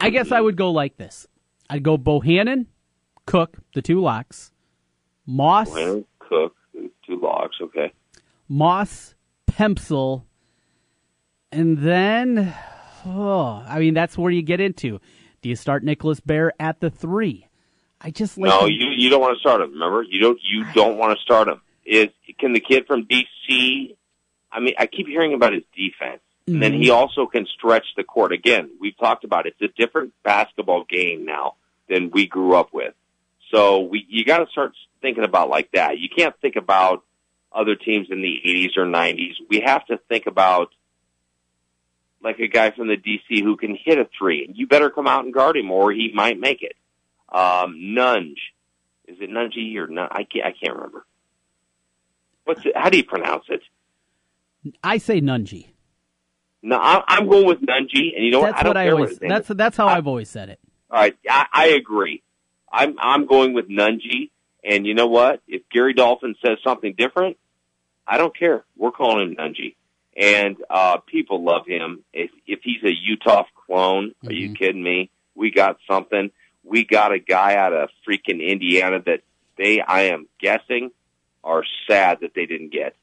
I 0.00 0.10
guess 0.10 0.30
I 0.32 0.40
would 0.40 0.56
go 0.56 0.70
like 0.70 0.96
this. 0.96 1.26
I'd 1.70 1.82
go 1.82 1.96
Bohannon, 1.96 2.66
Cook, 3.26 3.56
the 3.74 3.80
two 3.82 4.00
locks, 4.00 4.52
Moss, 5.26 5.70
Well, 5.70 6.04
Cook, 6.18 6.54
two 7.06 7.18
locks. 7.20 7.56
Okay. 7.62 7.92
Moss, 8.48 9.14
Pemsl, 9.50 10.24
and 11.52 11.78
then, 11.78 12.54
oh, 13.06 13.64
I 13.68 13.78
mean, 13.78 13.94
that's 13.94 14.16
where 14.16 14.30
you 14.30 14.42
get 14.42 14.60
into. 14.60 15.00
Do 15.42 15.48
you 15.48 15.56
start 15.56 15.84
Nicholas 15.84 16.20
Baer 16.20 16.52
at 16.58 16.80
the 16.80 16.90
three? 16.90 17.46
I 18.00 18.10
just 18.10 18.38
like 18.38 18.48
No, 18.48 18.66
him- 18.66 18.72
you 18.72 18.86
you 18.96 19.10
don't 19.10 19.20
want 19.20 19.36
to 19.36 19.40
start 19.40 19.60
him. 19.60 19.72
Remember, 19.72 20.02
you 20.02 20.20
don't 20.20 20.38
you 20.42 20.64
don't 20.72 20.98
want 20.98 21.16
to 21.16 21.22
start 21.22 21.48
him. 21.48 21.60
Is 21.84 22.08
can 22.38 22.52
the 22.52 22.60
kid 22.60 22.86
from 22.86 23.06
DC? 23.06 23.96
I 24.50 24.60
mean, 24.60 24.74
I 24.78 24.86
keep 24.86 25.06
hearing 25.06 25.34
about 25.34 25.52
his 25.52 25.64
defense, 25.74 26.20
and 26.46 26.62
then 26.62 26.72
he 26.72 26.88
mm-hmm. 26.88 26.96
also 26.96 27.26
can 27.26 27.46
stretch 27.46 27.86
the 27.96 28.04
court. 28.04 28.32
Again, 28.32 28.70
we've 28.80 28.96
talked 28.98 29.24
about 29.24 29.46
it. 29.46 29.54
it's 29.58 29.72
a 29.72 29.80
different 29.80 30.12
basketball 30.22 30.84
game 30.84 31.24
now 31.24 31.54
than 31.88 32.10
we 32.10 32.26
grew 32.26 32.54
up 32.54 32.72
with. 32.72 32.94
So 33.50 33.80
we 33.80 34.04
you 34.08 34.24
got 34.24 34.38
to 34.38 34.46
start 34.50 34.72
thinking 35.00 35.24
about 35.24 35.48
like 35.48 35.70
that. 35.72 35.98
You 35.98 36.08
can't 36.08 36.34
think 36.40 36.56
about 36.56 37.02
other 37.52 37.74
teams 37.74 38.08
in 38.10 38.22
the 38.22 38.40
80s 38.46 38.76
or 38.76 38.86
90s. 38.86 39.34
We 39.48 39.60
have 39.60 39.84
to 39.86 39.98
think 40.08 40.26
about 40.26 40.70
like 42.22 42.38
a 42.38 42.48
guy 42.48 42.70
from 42.70 42.88
the 42.88 42.96
DC 42.96 43.42
who 43.42 43.56
can 43.56 43.76
hit 43.82 43.98
a 43.98 44.08
three, 44.18 44.44
and 44.44 44.56
you 44.56 44.66
better 44.66 44.90
come 44.90 45.06
out 45.06 45.24
and 45.24 45.34
guard 45.34 45.56
him, 45.56 45.70
or 45.70 45.92
he 45.92 46.10
might 46.14 46.38
make 46.38 46.62
it. 46.62 46.76
Um, 47.28 47.76
Nunge, 47.96 48.36
is 49.08 49.16
it 49.20 49.30
Nunge 49.30 49.76
or 49.76 49.86
Nun? 49.88 50.08
I 50.10 50.24
can't, 50.24 50.44
I 50.46 50.52
can't 50.52 50.74
remember. 50.76 51.04
What's 52.44 52.64
it? 52.66 52.76
How 52.76 52.90
do 52.90 52.96
you 52.98 53.04
pronounce 53.04 53.44
it? 53.48 53.60
I 54.82 54.98
say 54.98 55.20
Nunji. 55.20 55.68
No, 56.62 56.76
I, 56.76 57.02
I'm 57.08 57.28
going 57.28 57.46
with 57.46 57.60
Nunge, 57.60 58.14
and 58.14 58.24
you 58.24 58.30
know 58.30 58.40
what? 58.40 58.50
That's 58.52 58.60
I 58.60 58.62
don't 58.62 58.70
what 58.70 58.76
I 58.76 58.84
care 58.84 58.94
always. 58.94 59.20
what 59.20 59.28
That's 59.28 59.48
that's 59.48 59.76
how 59.76 59.88
I- 59.88 59.96
I've 59.96 60.06
always 60.06 60.28
said 60.28 60.48
it. 60.48 60.60
All 60.90 60.98
right, 61.00 61.16
I, 61.28 61.46
I 61.52 61.66
agree. 61.68 62.22
I'm 62.70 62.96
I'm 62.98 63.26
going 63.26 63.54
with 63.54 63.68
Nunge, 63.68 64.30
and 64.62 64.86
you 64.86 64.94
know 64.94 65.06
what? 65.06 65.40
If 65.48 65.62
Gary 65.70 65.94
Dolphin 65.94 66.34
says 66.44 66.58
something 66.62 66.94
different, 66.96 67.38
I 68.06 68.18
don't 68.18 68.36
care. 68.36 68.64
We're 68.76 68.90
calling 68.92 69.30
him 69.30 69.36
Nunge, 69.36 69.74
and 70.16 70.56
uh, 70.68 70.98
people 70.98 71.42
love 71.42 71.66
him. 71.66 72.04
If 72.12 72.30
if 72.46 72.60
he's 72.62 72.82
a 72.82 72.92
Utah 72.92 73.44
clone, 73.66 74.14
are 74.26 74.32
you 74.32 74.54
kidding 74.54 74.82
me? 74.82 75.10
We 75.34 75.50
got 75.50 75.78
something. 75.90 76.30
We 76.64 76.84
got 76.84 77.12
a 77.12 77.18
guy 77.18 77.56
out 77.56 77.72
of 77.72 77.88
freaking 78.06 78.46
Indiana 78.46 79.00
that 79.06 79.22
they, 79.56 79.80
I 79.80 80.02
am 80.02 80.28
guessing, 80.40 80.90
are 81.42 81.64
sad 81.88 82.18
that 82.20 82.34
they 82.34 82.46
didn't 82.46 82.72
get. 82.72 82.94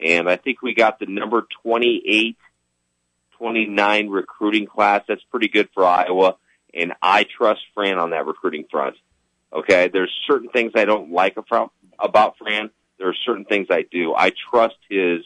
And 0.00 0.28
I 0.28 0.36
think 0.36 0.60
we 0.60 0.74
got 0.74 0.98
the 0.98 1.06
number 1.06 1.46
28, 1.62 2.36
29 3.38 4.08
recruiting 4.08 4.66
class. 4.66 5.02
That's 5.06 5.22
pretty 5.30 5.48
good 5.48 5.68
for 5.72 5.84
Iowa 5.84 6.36
and 6.76 6.92
I 7.00 7.24
trust 7.24 7.62
Fran 7.74 7.98
on 7.98 8.10
that 8.10 8.26
recruiting 8.26 8.66
front. 8.70 8.96
Okay, 9.52 9.88
there's 9.92 10.12
certain 10.26 10.50
things 10.50 10.72
I 10.74 10.84
don't 10.84 11.10
like 11.10 11.36
about 11.36 12.36
Fran. 12.38 12.70
There 12.98 13.08
are 13.08 13.16
certain 13.24 13.44
things 13.46 13.68
I 13.70 13.84
do. 13.90 14.14
I 14.14 14.32
trust 14.50 14.76
his 14.88 15.20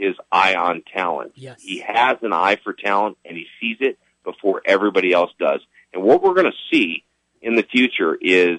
his 0.00 0.16
eye 0.32 0.54
on 0.54 0.82
talent. 0.92 1.32
Yes. 1.36 1.60
He 1.62 1.78
has 1.80 2.16
an 2.22 2.32
eye 2.32 2.56
for 2.64 2.72
talent, 2.72 3.18
and 3.24 3.36
he 3.36 3.46
sees 3.60 3.76
it 3.80 3.98
before 4.24 4.62
everybody 4.64 5.12
else 5.12 5.30
does. 5.38 5.60
And 5.92 6.02
what 6.02 6.22
we're 6.22 6.34
going 6.34 6.50
to 6.50 6.58
see 6.72 7.04
in 7.42 7.54
the 7.56 7.62
future 7.62 8.16
is 8.20 8.58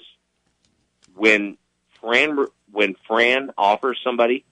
when 1.16 1.58
Fran 2.00 2.38
when 2.72 2.96
Fran 3.08 3.52
offers 3.58 4.00
somebody, 4.04 4.46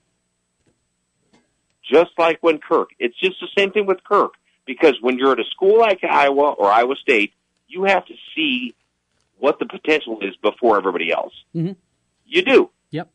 just 1.90 2.12
like 2.18 2.40
when 2.42 2.60
Kirk, 2.60 2.90
it's 3.00 3.18
just 3.20 3.40
the 3.40 3.48
same 3.58 3.72
thing 3.72 3.86
with 3.86 4.04
Kirk. 4.04 4.34
Because 4.66 4.96
when 5.02 5.18
you're 5.18 5.32
at 5.32 5.40
a 5.40 5.46
school 5.46 5.80
like 5.80 6.04
Iowa 6.04 6.52
or 6.52 6.68
Iowa 6.72 6.96
State, 7.02 7.34
you 7.68 7.86
have 7.86 8.06
to 8.06 8.14
see 8.36 8.76
what 9.40 9.58
the 9.58 9.66
potential 9.66 10.20
is 10.22 10.36
before 10.38 10.78
everybody 10.78 11.12
else. 11.12 11.34
Mhm. 11.56 11.76
You 12.28 12.42
do. 12.44 12.70
Yep. 12.92 13.10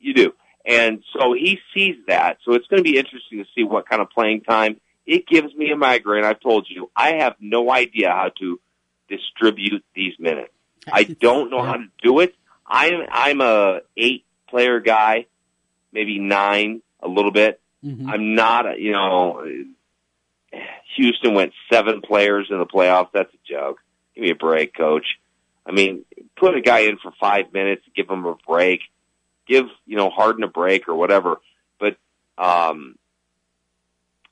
You 0.00 0.12
do. 0.14 0.34
And 0.64 1.02
so 1.12 1.32
he 1.32 1.58
sees 1.74 1.96
that. 2.06 2.38
So 2.44 2.52
it's 2.54 2.66
going 2.66 2.82
to 2.82 2.90
be 2.90 2.98
interesting 2.98 3.38
to 3.38 3.46
see 3.54 3.64
what 3.64 3.88
kind 3.88 4.02
of 4.02 4.10
playing 4.10 4.42
time. 4.42 4.80
It 5.06 5.26
gives 5.26 5.54
me 5.54 5.70
a 5.70 5.76
migraine. 5.76 6.24
I've 6.24 6.40
told 6.40 6.66
you, 6.68 6.90
I 6.94 7.14
have 7.14 7.34
no 7.40 7.70
idea 7.72 8.10
how 8.10 8.30
to 8.38 8.60
distribute 9.08 9.84
these 9.94 10.14
minutes. 10.18 10.52
I 10.92 11.04
don't 11.04 11.50
know 11.50 11.62
how 11.62 11.76
to 11.76 11.86
do 12.02 12.20
it. 12.20 12.34
I'm 12.66 13.06
I'm 13.10 13.40
a 13.40 13.80
eight 13.96 14.24
player 14.48 14.80
guy, 14.80 15.26
maybe 15.92 16.18
nine, 16.18 16.82
a 17.02 17.08
little 17.08 17.32
bit. 17.32 17.60
Mhm. 17.84 18.08
I'm 18.08 18.34
not, 18.34 18.66
a, 18.66 18.80
you 18.80 18.92
know, 18.92 19.42
Houston 20.96 21.34
went 21.34 21.52
seven 21.72 22.00
players 22.02 22.48
in 22.50 22.58
the 22.58 22.66
playoffs. 22.66 23.08
That's 23.12 23.32
a 23.32 23.52
joke. 23.52 23.78
Give 24.14 24.24
me 24.24 24.30
a 24.30 24.34
break, 24.34 24.74
coach. 24.76 25.06
I 25.66 25.72
mean, 25.72 26.04
put 26.36 26.56
a 26.56 26.60
guy 26.60 26.80
in 26.80 26.98
for 26.98 27.12
five 27.20 27.52
minutes, 27.52 27.82
give 27.94 28.08
him 28.08 28.24
a 28.24 28.34
break, 28.46 28.80
give, 29.50 29.66
you 29.86 29.96
know, 29.96 30.10
Harden 30.10 30.42
a 30.44 30.48
break 30.48 30.88
or 30.88 30.94
whatever. 30.94 31.40
But, 31.78 31.96
um, 32.38 32.96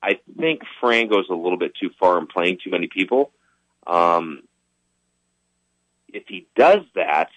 I 0.02 0.20
think 0.38 0.62
Fran 0.80 1.08
goes 1.08 1.26
a 1.28 1.34
little 1.34 1.58
bit 1.58 1.72
too 1.74 1.90
far 1.98 2.18
in 2.18 2.26
playing 2.28 2.58
too 2.62 2.70
many 2.70 2.86
people. 2.86 3.32
Um, 3.86 4.42
if 6.12 6.24
he 6.28 6.46
does 6.56 6.82
that, 6.94 7.30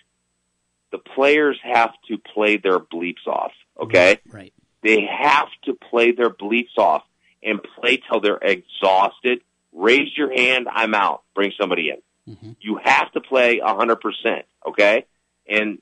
the 0.91 0.99
players 0.99 1.57
have 1.63 1.93
to 2.07 2.17
play 2.17 2.57
their 2.57 2.79
bleeps 2.79 3.25
off. 3.27 3.53
Okay 3.79 4.19
Right. 4.29 4.53
they 4.83 5.01
have 5.05 5.47
to 5.63 5.73
play 5.73 6.11
their 6.11 6.29
bleeps 6.29 6.77
off 6.77 7.03
and 7.41 7.59
play 7.63 7.97
till 7.97 8.19
they're 8.19 8.37
exhausted. 8.41 9.41
Raise 9.71 10.15
your 10.17 10.31
hand. 10.31 10.67
I'm 10.71 10.93
out. 10.93 11.23
Bring 11.33 11.51
somebody 11.59 11.89
in. 11.89 12.01
Mhm. 12.35 12.55
You 12.61 12.75
have 12.83 13.11
to 13.13 13.21
play 13.21 13.59
a 13.59 13.73
hundred 13.73 13.97
percent. 14.01 14.45
Okay. 14.67 15.05
And 15.47 15.81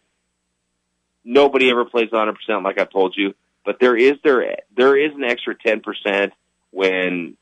nobody 1.24 1.70
ever 1.70 1.86
plays 1.86 2.10
a 2.12 2.18
hundred 2.18 2.36
percent 2.36 2.64
like 2.64 2.80
I've 2.80 2.92
told 2.92 3.16
you, 3.18 3.34
but 3.66 3.80
there 3.80 3.96
is 3.96 4.14
there, 4.24 4.58
there 4.76 4.98
is 4.98 5.14
an 5.14 5.24
extra 5.24 5.56
10% 5.56 6.32
when, 6.72 7.38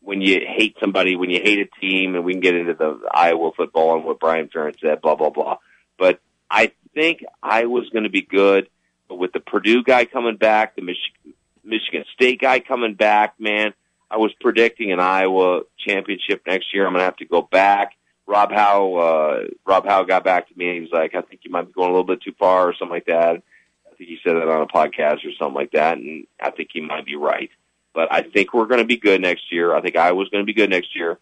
when 0.00 0.20
you 0.20 0.40
hate 0.46 0.76
somebody, 0.80 1.16
when 1.16 1.30
you 1.30 1.40
hate 1.40 1.58
a 1.60 1.80
team, 1.80 2.14
and 2.14 2.24
we 2.24 2.32
can 2.32 2.40
get 2.40 2.54
into 2.54 2.74
the 2.74 3.00
Iowa 3.12 3.52
football 3.56 3.96
and 3.96 4.04
what 4.04 4.20
Brian 4.20 4.48
Ferentz 4.48 4.80
said, 4.80 5.00
blah, 5.00 5.14
blah, 5.14 5.30
blah. 5.30 5.58
But 5.98 6.20
I 6.50 6.72
think 6.94 7.24
Iowa's 7.42 7.88
going 7.90 8.04
to 8.04 8.10
be 8.10 8.22
good. 8.22 8.68
But 9.08 9.16
with 9.16 9.32
the 9.32 9.40
Purdue 9.40 9.82
guy 9.82 10.04
coming 10.04 10.36
back, 10.36 10.76
the 10.76 10.82
Mich- 10.82 11.34
Michigan 11.64 12.04
State 12.14 12.40
guy 12.40 12.60
coming 12.60 12.94
back, 12.94 13.34
man, 13.38 13.72
I 14.10 14.16
was 14.18 14.32
predicting 14.40 14.92
an 14.92 15.00
Iowa 15.00 15.62
championship 15.78 16.42
next 16.46 16.72
year. 16.72 16.86
I'm 16.86 16.92
going 16.92 17.00
to 17.00 17.04
have 17.04 17.16
to 17.16 17.26
go 17.26 17.42
back. 17.42 17.92
Rob 18.28 18.52
Howe, 18.52 18.94
uh, 18.94 19.46
Rob 19.66 19.86
Howe 19.86 20.04
got 20.04 20.22
back 20.22 20.48
to 20.48 20.54
me 20.54 20.66
and 20.66 20.74
he 20.74 20.80
was 20.82 20.92
like, 20.92 21.14
I 21.14 21.22
think 21.22 21.40
you 21.44 21.50
might 21.50 21.66
be 21.66 21.72
going 21.72 21.88
a 21.88 21.92
little 21.92 22.04
bit 22.04 22.20
too 22.20 22.34
far 22.38 22.68
or 22.68 22.74
something 22.74 22.94
like 22.94 23.06
that. 23.06 23.42
I 23.86 23.94
think 23.96 24.10
he 24.10 24.18
said 24.22 24.36
that 24.36 24.46
on 24.46 24.60
a 24.60 24.66
podcast 24.66 25.24
or 25.24 25.32
something 25.38 25.54
like 25.54 25.72
that. 25.72 25.96
And 25.96 26.26
I 26.38 26.50
think 26.50 26.68
he 26.70 26.82
might 26.82 27.06
be 27.06 27.16
right. 27.16 27.48
But 27.94 28.12
I 28.12 28.20
think 28.20 28.52
we're 28.52 28.66
going 28.66 28.82
to 28.82 28.86
be 28.86 28.98
good 28.98 29.22
next 29.22 29.50
year. 29.50 29.74
I 29.74 29.80
think 29.80 29.96
Iowa's 29.96 30.28
going 30.28 30.42
to 30.42 30.46
be 30.46 30.52
good 30.52 30.68
next 30.68 30.94
year 30.94 31.18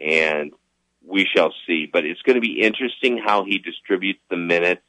and 0.00 0.52
we 1.06 1.26
shall 1.26 1.52
see. 1.66 1.90
But 1.92 2.06
it's 2.06 2.22
going 2.22 2.36
to 2.36 2.40
be 2.40 2.62
interesting 2.62 3.18
how 3.18 3.44
he 3.44 3.58
distributes 3.58 4.20
the 4.30 4.38
minutes. 4.38 4.82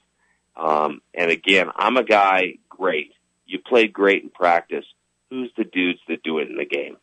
Um, 0.55 1.01
and 1.13 1.29
again, 1.29 1.69
I'm 1.75 1.97
a 1.97 2.03
guy, 2.03 2.53
great. 2.69 3.11
You 3.45 3.59
played 3.59 3.91
great 3.91 4.23
in 4.23 4.29
practice. 4.29 4.85
Who's 5.29 5.51
the 5.57 5.65
dudes 5.65 5.99
that 6.07 6.23
do 6.23 6.39
it 6.39 6.49
in 6.49 6.55
the 6.55 6.65
game? 6.65 6.95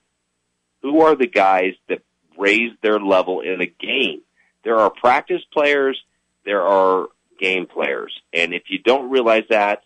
Who 0.80 1.02
are 1.02 1.14
the 1.14 1.26
guys 1.26 1.74
that 1.90 2.00
raise 2.38 2.72
their 2.82 2.98
level 2.98 3.42
in 3.42 3.60
a 3.60 3.66
game? 3.66 4.22
There 4.64 4.78
are 4.78 4.90
practice 4.90 5.42
players. 5.52 6.02
There 6.44 6.62
are 6.62 7.08
game 7.38 7.66
players. 7.66 8.12
And 8.32 8.54
if 8.54 8.64
you 8.68 8.78
don't 8.78 9.10
realize 9.10 9.44
that, 9.50 9.82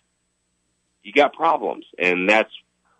you 1.03 1.13
got 1.13 1.33
problems. 1.33 1.85
And 1.97 2.29
that's 2.29 2.51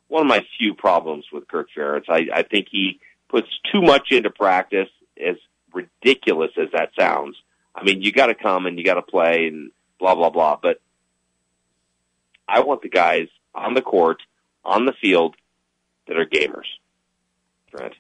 one 0.08 0.22
of 0.22 0.28
my 0.28 0.46
few 0.58 0.74
problems 0.74 1.26
with 1.32 1.48
Kirk 1.48 1.68
Ferentz. 1.76 2.10
I, 2.10 2.28
I 2.34 2.44
think 2.44 2.68
he 2.70 3.00
puts 3.30 3.48
too 3.72 3.82
much 3.82 4.12
into 4.12 4.30
practice, 4.30 4.90
as 5.20 5.36
ridiculous 5.74 6.52
as 6.58 6.70
that 6.74 6.92
sounds. 6.98 7.36
I 7.76 7.84
mean, 7.84 8.02
you 8.02 8.12
got 8.12 8.28
to 8.28 8.36
come 8.36 8.66
and 8.66 8.78
you 8.78 8.84
got 8.84 8.96
to 8.96 9.02
play 9.02 9.48
and 9.48 9.72
blah 10.00 10.16
blah 10.16 10.30
blah. 10.30 10.58
But 10.62 10.82
I 12.48 12.62
want 12.62 12.82
the 12.82 12.90
guys 12.90 13.28
on 13.54 13.74
the 13.74 13.82
court, 13.82 14.22
on 14.66 14.86
the 14.86 14.94
field, 14.94 15.36
that 16.08 16.18
are 16.18 16.26
gamers. 16.26 16.66
Trent. 17.70 17.94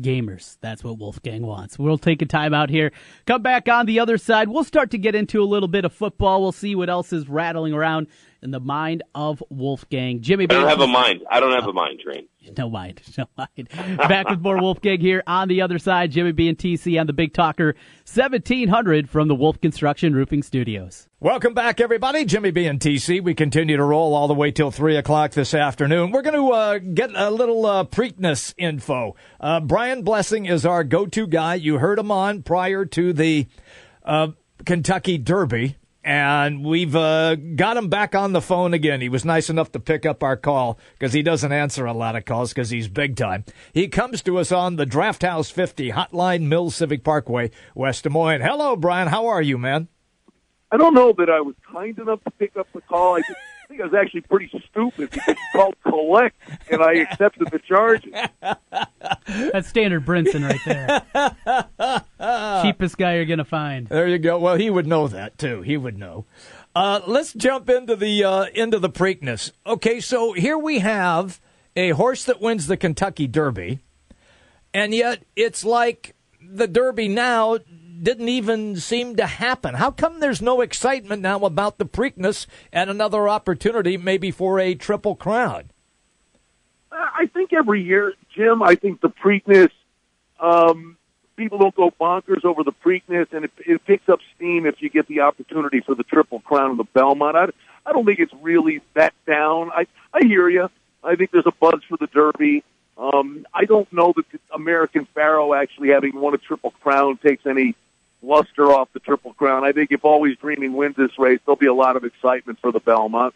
Gamers. 0.00 0.56
That's 0.60 0.84
what 0.84 0.98
Wolfgang 0.98 1.42
wants. 1.42 1.78
We'll 1.78 1.98
take 1.98 2.22
a 2.22 2.26
time 2.26 2.54
out 2.54 2.70
here. 2.70 2.92
Come 3.26 3.42
back 3.42 3.68
on 3.68 3.86
the 3.86 4.00
other 4.00 4.18
side. 4.18 4.48
We'll 4.48 4.64
start 4.64 4.90
to 4.92 4.98
get 4.98 5.14
into 5.14 5.42
a 5.42 5.44
little 5.44 5.68
bit 5.68 5.84
of 5.84 5.92
football. 5.92 6.40
We'll 6.40 6.52
see 6.52 6.74
what 6.74 6.88
else 6.88 7.12
is 7.12 7.28
rattling 7.28 7.72
around 7.72 8.06
in 8.42 8.50
the 8.50 8.60
mind 8.60 9.02
of 9.14 9.42
Wolfgang. 9.50 10.20
Jimmy 10.20 10.44
I 10.44 10.46
don't 10.46 10.62
Bates- 10.62 10.70
have 10.70 10.80
a 10.80 10.86
mind. 10.86 11.22
I 11.30 11.40
don't 11.40 11.52
have 11.52 11.66
a 11.66 11.72
mind, 11.72 12.00
Train. 12.00 12.26
No 12.56 12.70
mind. 12.70 13.00
No 13.18 13.26
mind. 13.36 13.68
Back 13.98 14.30
with 14.30 14.40
more 14.40 14.58
Wolfgang 14.60 15.00
here 15.00 15.22
on 15.26 15.48
the 15.48 15.60
other 15.62 15.78
side. 15.78 16.12
Jimmy 16.12 16.32
B 16.32 16.48
and 16.48 16.56
TC 16.56 16.98
on 17.00 17.06
the 17.06 17.12
Big 17.12 17.34
Talker 17.34 17.74
1700 18.06 19.10
from 19.10 19.28
the 19.28 19.34
Wolf 19.34 19.60
Construction 19.60 20.14
Roofing 20.14 20.42
Studios. 20.42 21.08
Welcome 21.20 21.52
back, 21.52 21.80
everybody. 21.80 22.24
Jimmy 22.24 22.50
B 22.52 22.66
and 22.66 22.78
TC. 22.80 23.22
We 23.22 23.34
continue 23.34 23.76
to 23.76 23.82
roll 23.82 24.14
all 24.14 24.28
the 24.28 24.34
way 24.34 24.50
till 24.52 24.70
3 24.70 24.96
o'clock 24.96 25.32
this 25.32 25.52
afternoon. 25.52 26.12
We're 26.12 26.22
going 26.22 26.36
to 26.36 26.50
uh, 26.52 26.78
get 26.78 27.10
a 27.14 27.30
little 27.30 27.66
uh, 27.66 27.84
Preakness 27.84 28.54
info. 28.56 29.16
Uh, 29.40 29.60
Brian 29.60 30.02
Blessing 30.02 30.46
is 30.46 30.64
our 30.64 30.84
go 30.84 31.06
to 31.06 31.26
guy. 31.26 31.54
You 31.56 31.78
heard 31.78 31.98
him 31.98 32.10
on 32.12 32.42
prior 32.44 32.84
to 32.86 33.12
the 33.12 33.46
uh, 34.04 34.28
Kentucky 34.64 35.18
Derby 35.18 35.76
and 36.08 36.64
we've 36.64 36.96
uh, 36.96 37.34
got 37.34 37.76
him 37.76 37.90
back 37.90 38.14
on 38.14 38.32
the 38.32 38.40
phone 38.40 38.72
again. 38.72 39.02
He 39.02 39.10
was 39.10 39.26
nice 39.26 39.50
enough 39.50 39.70
to 39.72 39.78
pick 39.78 40.06
up 40.06 40.22
our 40.22 40.38
call 40.38 40.78
because 40.94 41.12
he 41.12 41.22
doesn't 41.22 41.52
answer 41.52 41.84
a 41.84 41.92
lot 41.92 42.16
of 42.16 42.24
calls 42.24 42.48
because 42.48 42.70
he's 42.70 42.88
big 42.88 43.14
time. 43.14 43.44
He 43.74 43.88
comes 43.88 44.22
to 44.22 44.38
us 44.38 44.50
on 44.50 44.76
the 44.76 44.86
Draft 44.86 45.20
House 45.20 45.50
50 45.50 45.90
Hotline 45.90 46.44
Mills 46.44 46.74
Civic 46.74 47.04
Parkway, 47.04 47.50
West 47.74 48.04
Des 48.04 48.08
Moines. 48.08 48.40
Hello, 48.40 48.74
Brian. 48.74 49.08
How 49.08 49.26
are 49.26 49.42
you, 49.42 49.58
man? 49.58 49.88
I 50.72 50.78
don't 50.78 50.94
know 50.94 51.12
that 51.12 51.28
I 51.28 51.42
was 51.42 51.54
kind 51.70 51.98
enough 51.98 52.24
to 52.24 52.30
pick 52.30 52.56
up 52.56 52.68
the 52.72 52.80
call. 52.80 53.16
I 53.16 53.20
just 53.20 53.38
think 53.68 53.82
I 53.82 53.84
was 53.84 53.94
actually 53.94 54.22
pretty 54.22 54.48
stupid 54.70 55.10
because 55.10 55.28
it's 55.28 55.40
called 55.52 55.76
collect, 55.82 56.36
and 56.70 56.82
I 56.82 56.94
accepted 57.00 57.50
the 57.50 57.58
charges. 57.58 58.14
That's 59.52 59.68
standard 59.68 60.06
Brinson 60.06 60.48
right 60.48 61.04
there. 61.76 62.04
Cheapest 62.20 62.98
guy 62.98 63.14
you're 63.14 63.24
going 63.26 63.38
to 63.38 63.44
find. 63.44 63.86
There 63.86 64.08
you 64.08 64.18
go. 64.18 64.38
Well, 64.38 64.56
he 64.56 64.70
would 64.70 64.86
know 64.86 65.08
that 65.08 65.38
too. 65.38 65.62
He 65.62 65.76
would 65.76 65.98
know. 65.98 66.24
Uh, 66.74 67.00
let's 67.06 67.32
jump 67.32 67.70
into 67.70 67.96
the 67.96 68.24
uh, 68.24 68.46
into 68.54 68.78
the 68.78 68.90
Preakness. 68.90 69.52
Okay, 69.66 70.00
so 70.00 70.32
here 70.32 70.58
we 70.58 70.80
have 70.80 71.40
a 71.76 71.90
horse 71.90 72.24
that 72.24 72.40
wins 72.40 72.66
the 72.66 72.76
Kentucky 72.76 73.26
Derby, 73.26 73.80
and 74.74 74.94
yet 74.94 75.24
it's 75.36 75.64
like 75.64 76.14
the 76.40 76.66
Derby 76.66 77.08
now 77.08 77.58
didn't 78.02 78.28
even 78.28 78.76
seem 78.76 79.16
to 79.16 79.26
happen. 79.26 79.74
How 79.74 79.90
come 79.90 80.20
there's 80.20 80.42
no 80.42 80.60
excitement 80.60 81.22
now 81.22 81.40
about 81.40 81.78
the 81.78 81.86
Preakness 81.86 82.46
and 82.72 82.90
another 82.90 83.28
opportunity 83.28 83.96
maybe 83.96 84.30
for 84.30 84.60
a 84.60 84.74
Triple 84.74 85.16
Crown? 85.16 85.70
I 87.18 87.26
think 87.32 87.52
every 87.52 87.82
year, 87.82 88.12
Jim, 88.36 88.62
I 88.62 88.74
think 88.74 89.00
the 89.00 89.08
Preakness, 89.08 89.70
um, 90.38 90.96
people 91.38 91.56
don't 91.56 91.74
go 91.74 91.90
bonkers 91.90 92.44
over 92.44 92.62
the 92.62 92.72
Preakness, 92.72 93.32
and 93.32 93.46
it, 93.46 93.52
it 93.58 93.84
picks 93.86 94.08
up 94.08 94.18
steam 94.36 94.66
if 94.66 94.82
you 94.82 94.90
get 94.90 95.06
the 95.06 95.20
opportunity 95.20 95.80
for 95.80 95.94
the 95.94 96.02
Triple 96.02 96.40
Crown 96.40 96.70
and 96.70 96.78
the 96.78 96.84
Belmont. 96.84 97.36
I, 97.36 97.46
I 97.86 97.92
don't 97.92 98.04
think 98.04 98.18
it's 98.18 98.34
really 98.42 98.82
that 98.92 99.14
down. 99.26 99.70
I, 99.70 99.86
I 100.12 100.24
hear 100.24 100.48
you. 100.50 100.68
I 101.02 101.14
think 101.14 101.30
there's 101.30 101.46
a 101.46 101.52
buzz 101.52 101.80
for 101.88 101.96
the 101.96 102.08
Derby. 102.08 102.64
Um, 102.98 103.46
I 103.54 103.64
don't 103.64 103.90
know 103.92 104.12
that 104.16 104.28
the 104.30 104.40
American 104.52 105.06
Pharoah 105.14 105.62
actually 105.62 105.90
having 105.90 106.20
won 106.20 106.34
a 106.34 106.38
Triple 106.38 106.72
Crown 106.82 107.16
takes 107.18 107.46
any 107.46 107.76
luster 108.20 108.72
off 108.72 108.92
the 108.92 109.00
Triple 109.00 109.32
Crown. 109.34 109.64
I 109.64 109.70
think 109.70 109.92
if 109.92 110.04
Always 110.04 110.36
Dreaming 110.38 110.72
wins 110.72 110.96
this 110.96 111.16
race, 111.18 111.38
there'll 111.46 111.56
be 111.56 111.66
a 111.66 111.74
lot 111.74 111.96
of 111.96 112.04
excitement 112.04 112.58
for 112.58 112.72
the 112.72 112.80
Belmont. 112.80 113.32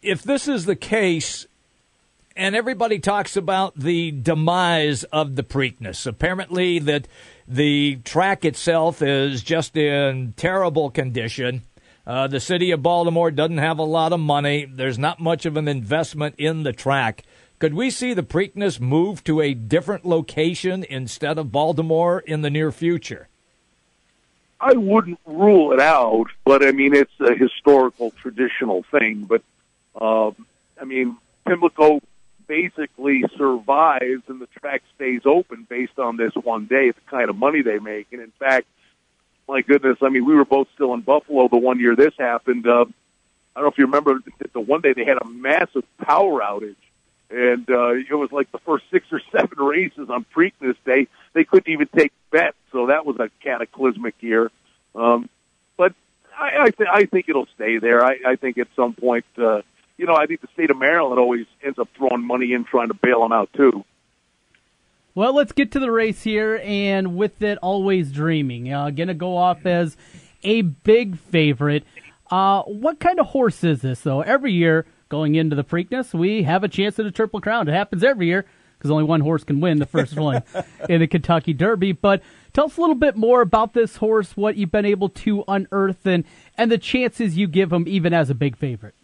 If 0.00 0.22
this 0.22 0.46
is 0.46 0.66
the 0.66 0.76
case, 0.76 1.46
and 2.36 2.54
everybody 2.54 2.98
talks 2.98 3.36
about 3.36 3.74
the 3.76 4.10
demise 4.10 5.04
of 5.04 5.36
the 5.36 5.42
Preakness, 5.42 6.06
apparently 6.06 6.78
that 6.80 7.08
the 7.48 7.96
track 8.04 8.44
itself 8.44 9.00
is 9.00 9.42
just 9.42 9.76
in 9.76 10.34
terrible 10.36 10.90
condition. 10.90 11.62
Uh, 12.06 12.26
the 12.26 12.38
city 12.38 12.70
of 12.70 12.82
Baltimore 12.82 13.30
doesn't 13.30 13.58
have 13.58 13.78
a 13.78 13.84
lot 13.84 14.12
of 14.12 14.20
money. 14.20 14.64
There's 14.64 14.98
not 14.98 15.18
much 15.18 15.46
of 15.46 15.56
an 15.56 15.66
investment 15.66 16.34
in 16.38 16.62
the 16.62 16.72
track. 16.72 17.24
Could 17.58 17.74
we 17.74 17.90
see 17.90 18.12
the 18.12 18.22
Preakness 18.22 18.78
move 18.78 19.24
to 19.24 19.40
a 19.40 19.54
different 19.54 20.04
location 20.04 20.84
instead 20.84 21.38
of 21.38 21.50
Baltimore 21.50 22.20
in 22.20 22.42
the 22.42 22.50
near 22.50 22.70
future? 22.70 23.28
I 24.60 24.74
wouldn't 24.74 25.20
rule 25.24 25.72
it 25.72 25.80
out, 25.80 26.26
but 26.44 26.64
I 26.64 26.72
mean 26.72 26.94
it's 26.94 27.18
a 27.20 27.34
historical, 27.34 28.10
traditional 28.10 28.84
thing. 28.90 29.24
But 29.24 29.42
um, 30.00 30.46
I 30.80 30.84
mean, 30.84 31.16
Pimlico 31.46 32.00
basically 32.46 33.24
survives 33.36 34.22
and 34.28 34.40
the 34.40 34.46
track 34.58 34.82
stays 34.94 35.22
open 35.24 35.66
based 35.68 35.98
on 35.98 36.16
this 36.16 36.34
one 36.34 36.66
day, 36.66 36.90
the 36.90 37.00
kind 37.08 37.30
of 37.30 37.36
money 37.36 37.62
they 37.62 37.78
make. 37.78 38.08
And 38.12 38.22
in 38.22 38.32
fact, 38.32 38.66
my 39.48 39.62
goodness, 39.62 39.98
I 40.02 40.08
mean, 40.08 40.24
we 40.24 40.34
were 40.34 40.44
both 40.44 40.68
still 40.74 40.94
in 40.94 41.00
Buffalo 41.00 41.48
the 41.48 41.56
one 41.56 41.78
year 41.78 41.96
this 41.96 42.14
happened. 42.18 42.66
Uh, 42.66 42.86
I 43.54 43.60
don't 43.60 43.64
know 43.64 43.68
if 43.68 43.78
you 43.78 43.86
remember 43.86 44.20
the 44.52 44.60
one 44.60 44.80
day 44.80 44.92
they 44.92 45.04
had 45.04 45.18
a 45.18 45.26
massive 45.26 45.84
power 45.98 46.40
outage 46.40 46.76
and 47.30 47.68
uh, 47.70 47.94
it 47.94 48.14
was 48.14 48.30
like 48.30 48.50
the 48.52 48.58
first 48.58 48.84
six 48.90 49.06
or 49.12 49.20
seven 49.32 49.58
races 49.64 50.08
on 50.10 50.24
Preakness 50.34 50.76
Day. 50.84 51.08
They 51.32 51.44
couldn't 51.44 51.72
even 51.72 51.88
take 51.88 52.12
bets, 52.30 52.56
so 52.72 52.86
that 52.86 53.04
was 53.04 53.18
a 53.18 53.30
cataclysmic 53.40 54.14
year. 54.20 54.50
Um, 54.94 55.28
but 55.76 55.94
I, 56.38 56.64
I, 56.64 56.70
th- 56.70 56.88
I 56.92 57.04
think 57.06 57.28
it'll 57.28 57.48
stay 57.54 57.78
there. 57.78 58.04
I, 58.04 58.18
I 58.26 58.36
think 58.36 58.58
at 58.58 58.68
some 58.76 58.94
point, 58.94 59.24
uh, 59.36 59.62
you 59.96 60.06
know, 60.06 60.14
I 60.14 60.26
think 60.26 60.40
the 60.40 60.48
state 60.54 60.70
of 60.70 60.76
Maryland 60.76 61.18
always 61.18 61.46
ends 61.64 61.78
up 61.78 61.88
throwing 61.96 62.26
money 62.26 62.52
in 62.52 62.64
trying 62.64 62.88
to 62.88 62.94
bail 62.94 63.22
them 63.22 63.32
out 63.32 63.50
too. 63.54 63.84
Well, 65.14 65.34
let's 65.34 65.52
get 65.52 65.72
to 65.72 65.78
the 65.78 65.90
race 65.90 66.22
here, 66.22 66.60
and 66.62 67.16
with 67.16 67.40
it, 67.40 67.56
always 67.62 68.12
dreaming. 68.12 68.70
Uh, 68.70 68.90
gonna 68.90 69.14
go 69.14 69.36
off 69.36 69.64
as 69.64 69.96
a 70.42 70.60
big 70.62 71.18
favorite. 71.18 71.84
Uh, 72.30 72.62
what 72.62 73.00
kind 73.00 73.18
of 73.18 73.26
horse 73.26 73.64
is 73.64 73.80
this, 73.80 74.00
though? 74.00 74.20
Every 74.20 74.52
year, 74.52 74.84
going 75.08 75.34
into 75.34 75.56
the 75.56 75.64
Preakness, 75.64 76.12
we 76.12 76.42
have 76.42 76.64
a 76.64 76.68
chance 76.68 76.98
at 76.98 77.06
a 77.06 77.10
Triple 77.10 77.40
Crown. 77.40 77.66
It 77.68 77.72
happens 77.72 78.04
every 78.04 78.26
year 78.26 78.44
because 78.76 78.90
only 78.90 79.04
one 79.04 79.20
horse 79.20 79.42
can 79.42 79.60
win 79.60 79.78
the 79.78 79.86
first 79.86 80.16
one 80.18 80.42
in 80.88 81.00
the 81.00 81.06
Kentucky 81.06 81.54
Derby. 81.54 81.92
But 81.92 82.22
tell 82.52 82.66
us 82.66 82.76
a 82.76 82.80
little 82.80 82.96
bit 82.96 83.16
more 83.16 83.40
about 83.40 83.72
this 83.72 83.96
horse, 83.96 84.36
what 84.36 84.56
you've 84.56 84.72
been 84.72 84.84
able 84.84 85.08
to 85.08 85.44
unearth, 85.48 86.06
and 86.06 86.24
and 86.58 86.70
the 86.70 86.78
chances 86.78 87.38
you 87.38 87.46
give 87.46 87.72
him 87.72 87.84
even 87.86 88.12
as 88.12 88.28
a 88.28 88.34
big 88.34 88.56
favorite. 88.56 88.94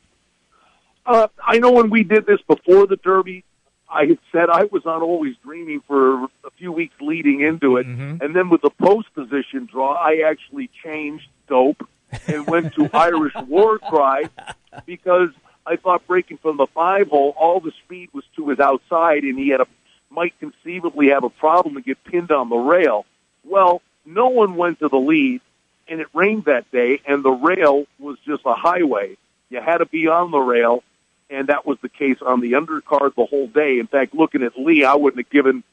Uh, 1.04 1.28
I 1.44 1.58
know 1.58 1.72
when 1.72 1.90
we 1.90 2.04
did 2.04 2.26
this 2.26 2.40
before 2.46 2.86
the 2.86 2.96
Derby, 2.96 3.44
I 3.88 4.06
had 4.06 4.18
said 4.30 4.48
I 4.48 4.64
was 4.64 4.86
on 4.86 5.02
Always 5.02 5.36
Dreaming 5.44 5.82
for 5.86 6.24
a 6.24 6.50
few 6.56 6.72
weeks 6.72 6.94
leading 7.00 7.40
into 7.40 7.76
it, 7.76 7.86
mm-hmm. 7.86 8.24
and 8.24 8.34
then 8.34 8.48
with 8.48 8.62
the 8.62 8.70
post 8.70 9.12
position 9.14 9.66
draw, 9.70 9.94
I 9.94 10.22
actually 10.26 10.70
changed 10.82 11.28
dope 11.48 11.86
and 12.26 12.46
went 12.46 12.74
to 12.74 12.88
Irish 12.94 13.34
War 13.46 13.78
Cry 13.78 14.24
because 14.86 15.30
I 15.66 15.76
thought 15.76 16.06
breaking 16.06 16.38
from 16.38 16.56
the 16.56 16.66
five 16.66 17.08
hole, 17.08 17.34
all 17.38 17.60
the 17.60 17.72
speed 17.84 18.10
was 18.12 18.24
to 18.36 18.48
his 18.48 18.60
outside, 18.60 19.24
and 19.24 19.38
he 19.38 19.48
had 19.48 19.60
a 19.60 19.66
might 20.10 20.38
conceivably 20.38 21.08
have 21.08 21.24
a 21.24 21.30
problem 21.30 21.74
to 21.74 21.80
get 21.80 22.02
pinned 22.04 22.30
on 22.30 22.48
the 22.50 22.56
rail. 22.56 23.06
Well, 23.44 23.80
no 24.04 24.28
one 24.28 24.56
went 24.56 24.80
to 24.80 24.88
the 24.88 24.98
lead, 24.98 25.40
and 25.88 26.00
it 26.00 26.08
rained 26.12 26.44
that 26.44 26.70
day, 26.70 27.00
and 27.06 27.24
the 27.24 27.30
rail 27.30 27.86
was 27.98 28.18
just 28.26 28.42
a 28.44 28.54
highway. 28.54 29.16
You 29.48 29.60
had 29.60 29.78
to 29.78 29.86
be 29.86 30.08
on 30.08 30.30
the 30.30 30.38
rail, 30.38 30.82
and 31.32 31.48
that 31.48 31.66
was 31.66 31.78
the 31.80 31.88
case 31.88 32.18
on 32.20 32.40
the 32.40 32.52
undercard 32.52 33.14
the 33.14 33.24
whole 33.24 33.48
day. 33.48 33.78
In 33.78 33.86
fact, 33.86 34.14
looking 34.14 34.42
at 34.42 34.58
Lee, 34.58 34.84
I 34.84 34.94
wouldn't 34.94 35.24
have 35.24 35.30
given 35.30 35.64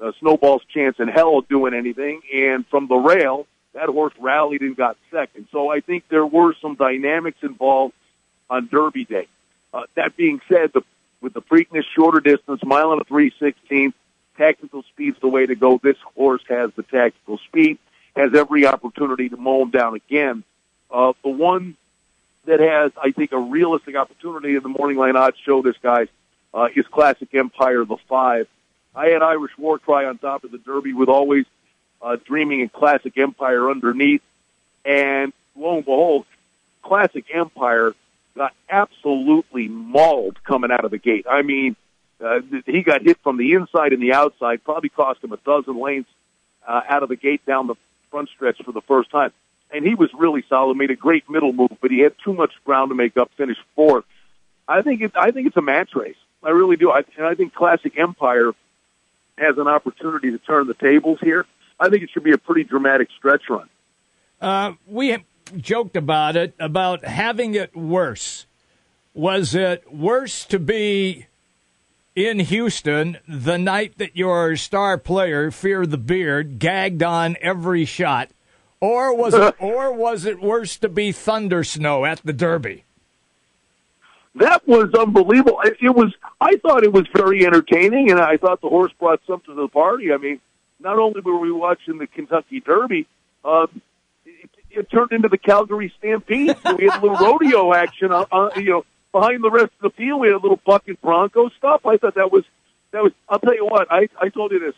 uh, 0.00 0.12
Snowball's 0.20 0.64
chance 0.64 0.96
in 0.98 1.08
hell 1.08 1.38
of 1.38 1.48
doing 1.48 1.72
anything. 1.72 2.20
And 2.34 2.66
from 2.66 2.88
the 2.88 2.96
rail, 2.96 3.46
that 3.72 3.88
horse 3.88 4.14
rallied 4.18 4.60
and 4.60 4.76
got 4.76 4.96
second. 5.10 5.46
So 5.52 5.70
I 5.70 5.80
think 5.80 6.04
there 6.08 6.26
were 6.26 6.54
some 6.60 6.74
dynamics 6.74 7.38
involved 7.42 7.94
on 8.50 8.68
Derby 8.70 9.04
Day. 9.04 9.26
Uh, 9.72 9.84
that 9.96 10.16
being 10.16 10.40
said, 10.48 10.72
the, 10.72 10.82
with 11.20 11.32
the 11.32 11.42
Preakness 11.42 11.84
shorter 11.96 12.20
distance, 12.20 12.60
mile 12.64 12.92
and 12.92 13.00
a 13.00 13.04
three 13.04 13.32
sixteen, 13.40 13.94
tactical 14.36 14.82
speed's 14.92 15.18
the 15.20 15.28
way 15.28 15.46
to 15.46 15.54
go. 15.54 15.80
This 15.82 15.96
horse 16.14 16.42
has 16.48 16.70
the 16.76 16.82
tactical 16.82 17.38
speed, 17.38 17.78
has 18.14 18.34
every 18.34 18.66
opportunity 18.66 19.28
to 19.28 19.36
mow 19.36 19.62
him 19.62 19.70
down 19.70 19.94
again. 19.94 20.44
Uh, 20.90 21.12
the 21.22 21.30
one 21.30 21.76
that 22.46 22.60
has, 22.60 22.92
I 23.02 23.10
think, 23.10 23.32
a 23.32 23.38
realistic 23.38 23.96
opportunity 23.96 24.56
in 24.56 24.62
the 24.62 24.68
morning 24.68 24.98
line 24.98 25.16
odds 25.16 25.36
show 25.44 25.62
this 25.62 25.76
guy 25.82 26.08
uh, 26.52 26.68
is 26.74 26.86
Classic 26.86 27.28
Empire, 27.34 27.84
the 27.84 27.96
five. 28.08 28.48
I 28.94 29.08
had 29.08 29.22
Irish 29.22 29.56
War 29.58 29.78
Cry 29.78 30.04
on 30.04 30.18
top 30.18 30.44
of 30.44 30.52
the 30.52 30.58
Derby 30.58 30.92
with 30.92 31.08
always 31.08 31.46
uh, 32.00 32.16
dreaming 32.24 32.60
in 32.60 32.68
Classic 32.68 33.16
Empire 33.16 33.70
underneath, 33.70 34.22
and 34.84 35.32
lo 35.56 35.76
and 35.76 35.84
behold, 35.84 36.26
Classic 36.82 37.24
Empire 37.32 37.94
got 38.36 38.52
absolutely 38.68 39.68
mauled 39.68 40.42
coming 40.44 40.70
out 40.70 40.84
of 40.84 40.90
the 40.90 40.98
gate. 40.98 41.26
I 41.28 41.42
mean, 41.42 41.76
uh, 42.20 42.40
he 42.66 42.82
got 42.82 43.02
hit 43.02 43.18
from 43.22 43.36
the 43.36 43.52
inside 43.54 43.92
and 43.92 44.02
the 44.02 44.12
outside, 44.12 44.64
probably 44.64 44.88
cost 44.88 45.22
him 45.22 45.32
a 45.32 45.36
dozen 45.38 45.80
lanes 45.80 46.06
uh, 46.66 46.82
out 46.88 47.02
of 47.02 47.08
the 47.08 47.16
gate 47.16 47.44
down 47.46 47.66
the 47.66 47.74
front 48.10 48.28
stretch 48.28 48.62
for 48.62 48.72
the 48.72 48.80
first 48.82 49.10
time. 49.10 49.32
And 49.74 49.84
he 49.84 49.96
was 49.96 50.08
really 50.16 50.44
solid, 50.48 50.76
made 50.76 50.92
a 50.92 50.96
great 50.96 51.28
middle 51.28 51.52
move, 51.52 51.72
but 51.82 51.90
he 51.90 51.98
had 51.98 52.14
too 52.24 52.32
much 52.32 52.52
ground 52.64 52.90
to 52.90 52.94
make 52.94 53.16
up, 53.16 53.30
finished 53.36 53.60
fourth. 53.74 54.04
I 54.68 54.82
think 54.82 55.02
it, 55.02 55.12
I 55.16 55.32
think 55.32 55.48
it's 55.48 55.56
a 55.56 55.62
match 55.62 55.90
race. 55.96 56.16
I 56.44 56.50
really 56.50 56.76
do. 56.76 56.92
I, 56.92 57.02
and 57.16 57.26
I 57.26 57.34
think 57.34 57.54
Classic 57.54 57.92
Empire 57.98 58.52
has 59.36 59.58
an 59.58 59.66
opportunity 59.66 60.30
to 60.30 60.38
turn 60.38 60.68
the 60.68 60.74
tables 60.74 61.18
here. 61.20 61.44
I 61.80 61.88
think 61.88 62.04
it 62.04 62.10
should 62.10 62.22
be 62.22 62.30
a 62.32 62.38
pretty 62.38 62.62
dramatic 62.62 63.08
stretch 63.18 63.42
run. 63.50 63.68
Uh, 64.40 64.74
we 64.86 65.18
joked 65.56 65.96
about 65.96 66.36
it, 66.36 66.54
about 66.60 67.04
having 67.04 67.54
it 67.54 67.74
worse. 67.76 68.46
Was 69.12 69.56
it 69.56 69.92
worse 69.92 70.44
to 70.46 70.60
be 70.60 71.26
in 72.14 72.38
Houston 72.38 73.18
the 73.26 73.58
night 73.58 73.98
that 73.98 74.16
your 74.16 74.54
star 74.56 74.98
player, 74.98 75.50
Fear 75.50 75.86
the 75.86 75.98
Beard, 75.98 76.60
gagged 76.60 77.02
on 77.02 77.36
every 77.40 77.84
shot? 77.84 78.30
Or 78.84 79.16
was 79.16 79.32
it 79.32 79.54
or 79.60 79.94
was 79.94 80.26
it 80.26 80.42
worse 80.42 80.76
to 80.76 80.90
be 80.90 81.10
thunder 81.10 81.64
snow 81.64 82.04
at 82.04 82.20
the 82.22 82.34
Derby? 82.34 82.84
That 84.34 84.68
was 84.68 84.92
unbelievable. 84.92 85.60
It, 85.64 85.78
it 85.80 85.88
was. 85.88 86.12
I 86.38 86.56
thought 86.56 86.84
it 86.84 86.92
was 86.92 87.06
very 87.14 87.46
entertaining, 87.46 88.10
and 88.10 88.20
I 88.20 88.36
thought 88.36 88.60
the 88.60 88.68
horse 88.68 88.92
brought 89.00 89.20
something 89.26 89.54
to 89.54 89.58
the 89.58 89.68
party. 89.68 90.12
I 90.12 90.18
mean, 90.18 90.38
not 90.80 90.98
only 90.98 91.22
were 91.22 91.38
we 91.38 91.50
watching 91.50 91.96
the 91.96 92.06
Kentucky 92.06 92.60
Derby, 92.60 93.06
uh, 93.42 93.68
it, 94.26 94.50
it 94.70 94.90
turned 94.90 95.12
into 95.12 95.28
the 95.28 95.38
Calgary 95.38 95.90
Stampede. 95.98 96.54
So 96.62 96.74
we 96.74 96.84
had 96.84 97.02
a 97.02 97.06
little 97.06 97.16
rodeo 97.26 97.72
action, 97.72 98.12
uh, 98.12 98.26
uh, 98.30 98.50
you 98.56 98.64
know, 98.64 98.84
behind 99.12 99.42
the 99.42 99.50
rest 99.50 99.72
of 99.80 99.92
the 99.92 99.96
field. 99.96 100.20
We 100.20 100.26
had 100.26 100.36
a 100.36 100.44
little 100.44 100.60
bucket 100.66 101.00
Bronco 101.00 101.48
stuff. 101.56 101.86
I 101.86 101.96
thought 101.96 102.16
that 102.16 102.30
was 102.30 102.44
that 102.90 103.02
was. 103.02 103.12
I'll 103.30 103.38
tell 103.38 103.54
you 103.54 103.64
what. 103.64 103.90
I 103.90 104.08
I 104.20 104.28
told 104.28 104.52
you 104.52 104.58
this. 104.58 104.74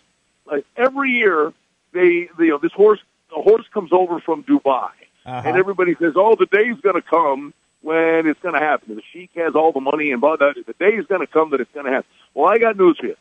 Like 0.47 0.65
every 0.77 1.11
year, 1.11 1.53
they 1.93 2.29
you 2.39 2.51
know 2.51 2.59
this 2.59 2.73
horse 2.73 3.01
the 3.31 3.43
horse 3.43 3.65
comes 3.73 3.91
over 3.93 4.21
from 4.21 4.45
Dubai, 4.45 4.91
uh-huh. 5.25 5.43
and 5.45 5.57
everybody 5.57 5.95
says, 6.01 6.15
"Oh, 6.17 6.37
the 6.39 6.47
day's 6.47 6.81
going 6.81 7.01
to 7.01 7.03
come." 7.03 7.55
when 7.83 8.27
it's 8.27 8.41
going 8.41 8.55
to 8.55 8.61
happen. 8.61 8.97
The 8.97 9.03
Sheik 9.13 9.31
has 9.37 9.55
all 9.55 9.71
the 9.71 9.81
money, 9.81 10.11
and 10.11 10.21
blah, 10.21 10.37
blah, 10.37 10.55
blah. 10.55 10.63
the 10.67 10.73
day 10.73 10.97
is 10.97 11.07
going 11.07 11.21
to 11.21 11.27
come 11.29 11.51
that 11.51 11.61
it's 11.61 11.71
going 11.73 11.87
to 11.87 11.93
happen. 11.93 12.11
Well, 12.35 12.49
I 12.49 12.59
got 12.59 12.77
news 12.77 12.99
for 12.99 13.07
you. 13.07 13.17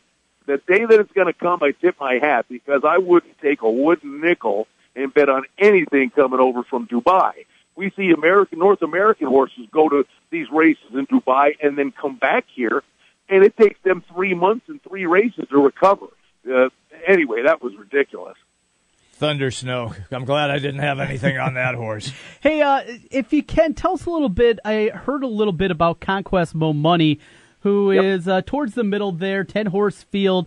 The 0.46 0.56
day 0.66 0.84
that 0.84 0.98
it's 0.98 1.12
going 1.12 1.28
to 1.28 1.32
come, 1.32 1.60
I 1.62 1.70
tip 1.70 1.94
my 2.00 2.18
hat 2.20 2.46
because 2.48 2.82
I 2.84 2.98
wouldn't 2.98 3.38
take 3.40 3.62
a 3.62 3.70
wooden 3.70 4.20
nickel 4.20 4.66
and 4.96 5.14
bet 5.14 5.28
on 5.28 5.42
anything 5.56 6.10
coming 6.10 6.40
over 6.40 6.64
from 6.64 6.88
Dubai. 6.88 7.32
We 7.76 7.92
see 7.94 8.10
American, 8.10 8.58
North 8.58 8.82
American 8.82 9.28
horses 9.28 9.66
go 9.70 9.88
to 9.88 10.04
these 10.30 10.46
races 10.50 10.94
in 10.94 11.06
Dubai 11.06 11.56
and 11.62 11.78
then 11.78 11.92
come 11.92 12.16
back 12.16 12.46
here, 12.52 12.82
and 13.28 13.44
it 13.44 13.56
takes 13.56 13.80
them 13.82 14.02
three 14.12 14.34
months 14.34 14.68
and 14.68 14.82
three 14.82 15.06
races 15.06 15.46
to 15.50 15.58
recover. 15.58 16.06
Uh, 16.50 16.70
anyway, 17.06 17.42
that 17.44 17.62
was 17.62 17.74
ridiculous. 17.76 18.36
Thunder 19.16 19.50
Snow. 19.50 19.94
I'm 20.10 20.26
glad 20.26 20.50
I 20.50 20.58
didn't 20.58 20.80
have 20.80 21.00
anything 21.00 21.38
on 21.38 21.54
that 21.54 21.74
horse. 21.74 22.12
hey, 22.40 22.60
uh, 22.60 22.82
if 23.10 23.32
you 23.32 23.42
can, 23.42 23.72
tell 23.72 23.94
us 23.94 24.04
a 24.04 24.10
little 24.10 24.28
bit. 24.28 24.58
I 24.62 24.90
heard 24.92 25.24
a 25.24 25.28
little 25.28 25.54
bit 25.54 25.70
about 25.70 26.00
Conquest 26.00 26.54
Mo 26.54 26.74
Money, 26.74 27.18
who 27.60 27.92
yep. 27.92 28.04
is 28.04 28.28
uh, 28.28 28.42
towards 28.42 28.74
the 28.74 28.84
middle 28.84 29.12
there, 29.12 29.42
10 29.42 29.66
horse 29.66 30.02
field. 30.02 30.46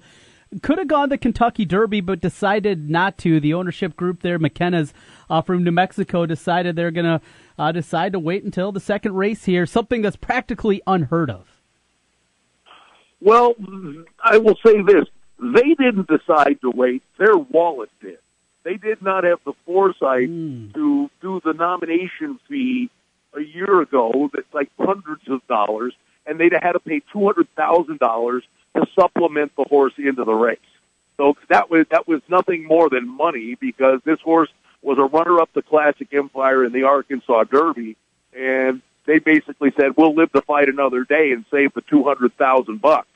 Could 0.61 0.77
have 0.77 0.87
gone 0.87 1.09
the 1.09 1.17
Kentucky 1.17 1.65
Derby, 1.65 1.99
but 1.99 2.21
decided 2.21 2.89
not 2.89 3.17
to. 3.19 3.39
The 3.39 3.55
ownership 3.55 3.95
group 3.95 4.21
there, 4.21 4.37
McKenna's 4.37 4.93
uh, 5.31 5.41
from 5.41 5.63
New 5.63 5.71
Mexico, 5.71 6.27
decided 6.27 6.75
they're 6.75 6.91
going 6.91 7.19
to 7.19 7.21
uh, 7.57 7.71
decide 7.71 8.13
to 8.13 8.19
wait 8.19 8.43
until 8.43 8.71
the 8.71 8.79
second 8.79 9.15
race 9.15 9.45
here, 9.45 9.65
something 9.65 10.03
that's 10.03 10.15
practically 10.15 10.81
unheard 10.85 11.31
of. 11.31 11.47
Well, 13.19 13.55
I 14.23 14.37
will 14.37 14.57
say 14.63 14.81
this. 14.83 15.05
They 15.39 15.73
didn't 15.73 16.07
decide 16.07 16.59
to 16.61 16.69
wait. 16.69 17.01
Their 17.17 17.35
wallet 17.35 17.89
did 18.01 18.19
they 18.69 18.77
did 18.77 19.01
not 19.01 19.23
have 19.23 19.39
the 19.45 19.53
foresight 19.65 20.29
mm. 20.29 20.71
to 20.75 21.09
do 21.21 21.41
the 21.43 21.53
nomination 21.53 22.39
fee 22.47 22.91
a 23.33 23.41
year 23.41 23.81
ago 23.81 24.29
that's 24.31 24.53
like 24.53 24.69
hundreds 24.79 25.27
of 25.27 25.45
dollars, 25.47 25.95
and 26.27 26.39
they'd 26.39 26.53
have 26.53 26.61
had 26.61 26.71
to 26.73 26.79
pay 26.79 27.01
two 27.11 27.25
hundred 27.25 27.47
thousand 27.55 27.97
dollars 27.97 28.43
to 28.75 28.85
supplement 28.93 29.55
the 29.55 29.63
horse 29.63 29.93
into 29.97 30.23
the 30.23 30.33
race. 30.33 30.59
So 31.17 31.35
that 31.47 31.71
was 31.71 31.87
that 31.89 32.07
was 32.07 32.21
nothing 32.29 32.63
more 32.63 32.91
than 32.91 33.07
money 33.07 33.55
because 33.55 34.01
this 34.05 34.19
horse 34.21 34.49
was 34.83 34.99
a 34.99 35.03
runner-up 35.03 35.51
to 35.53 35.63
Classic 35.63 36.07
Empire 36.13 36.63
in 36.63 36.71
the 36.71 36.83
Arkansas 36.83 37.45
Derby, 37.45 37.97
and 38.37 38.83
they 39.07 39.17
basically 39.17 39.73
said 39.79 39.97
we'll 39.97 40.13
live 40.13 40.31
to 40.33 40.41
fight 40.41 40.69
another 40.69 41.05
day 41.05 41.31
and 41.31 41.43
save 41.49 41.73
the 41.73 41.81
two 41.81 42.03
hundred 42.03 42.37
thousand 42.37 42.81
bucks. 42.81 43.07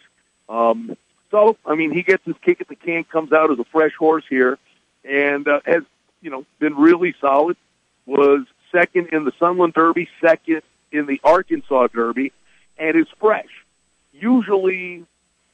Um, 0.50 0.98
so 1.30 1.58
I 1.64 1.76
mean, 1.76 1.92
he 1.92 2.02
gets 2.02 2.26
his 2.26 2.36
kick 2.42 2.60
at 2.60 2.70
the 2.70 2.76
can, 2.76 3.04
comes 3.04 3.32
out 3.32 3.52
as 3.52 3.60
a 3.60 3.66
fresh 3.66 3.94
horse 4.00 4.26
here 4.28 4.58
and 5.04 5.48
uh, 5.48 5.60
has 5.66 5.84
you 6.22 6.30
know 6.30 6.46
been 6.60 6.76
really 6.76 7.16
solid. 7.20 7.58
Was 8.06 8.46
second 8.72 9.10
in 9.14 9.24
the 9.24 9.32
Sunland 9.40 9.74
Derby, 9.74 10.10
second 10.22 10.62
in 10.92 11.06
the 11.06 11.22
Arkansas 11.24 11.88
Derby, 11.88 12.34
and 12.78 12.98
is 12.98 13.08
fresh. 13.20 13.50
Usually, 14.12 15.06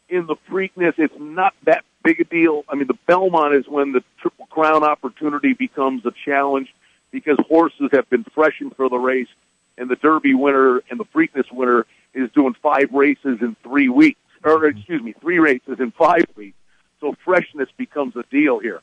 in 0.09 0.25
the 0.25 0.35
Preakness, 0.49 0.93
it's 0.97 1.13
not 1.19 1.53
that 1.65 1.83
big 2.03 2.19
a 2.19 2.23
deal. 2.23 2.63
I 2.67 2.75
mean, 2.75 2.87
the 2.87 2.97
Belmont 3.05 3.53
is 3.53 3.67
when 3.67 3.91
the 3.91 4.03
Triple 4.19 4.47
Crown 4.47 4.83
opportunity 4.83 5.53
becomes 5.53 6.05
a 6.05 6.11
challenge 6.25 6.73
because 7.11 7.37
horses 7.47 7.89
have 7.91 8.09
been 8.09 8.23
freshened 8.23 8.75
for 8.75 8.89
the 8.89 8.97
race, 8.97 9.29
and 9.77 9.89
the 9.89 9.95
Derby 9.95 10.33
winner 10.33 10.81
and 10.89 10.99
the 10.99 11.05
Preakness 11.05 11.51
winner 11.51 11.85
is 12.13 12.31
doing 12.31 12.55
five 12.61 12.91
races 12.91 13.39
in 13.41 13.55
three 13.63 13.89
weeks, 13.89 14.19
or 14.43 14.65
excuse 14.65 15.01
me, 15.01 15.13
three 15.21 15.39
races 15.39 15.79
in 15.79 15.91
five 15.91 16.25
weeks. 16.35 16.57
So 16.99 17.15
freshness 17.23 17.69
becomes 17.77 18.15
a 18.15 18.23
deal 18.29 18.59
here 18.59 18.81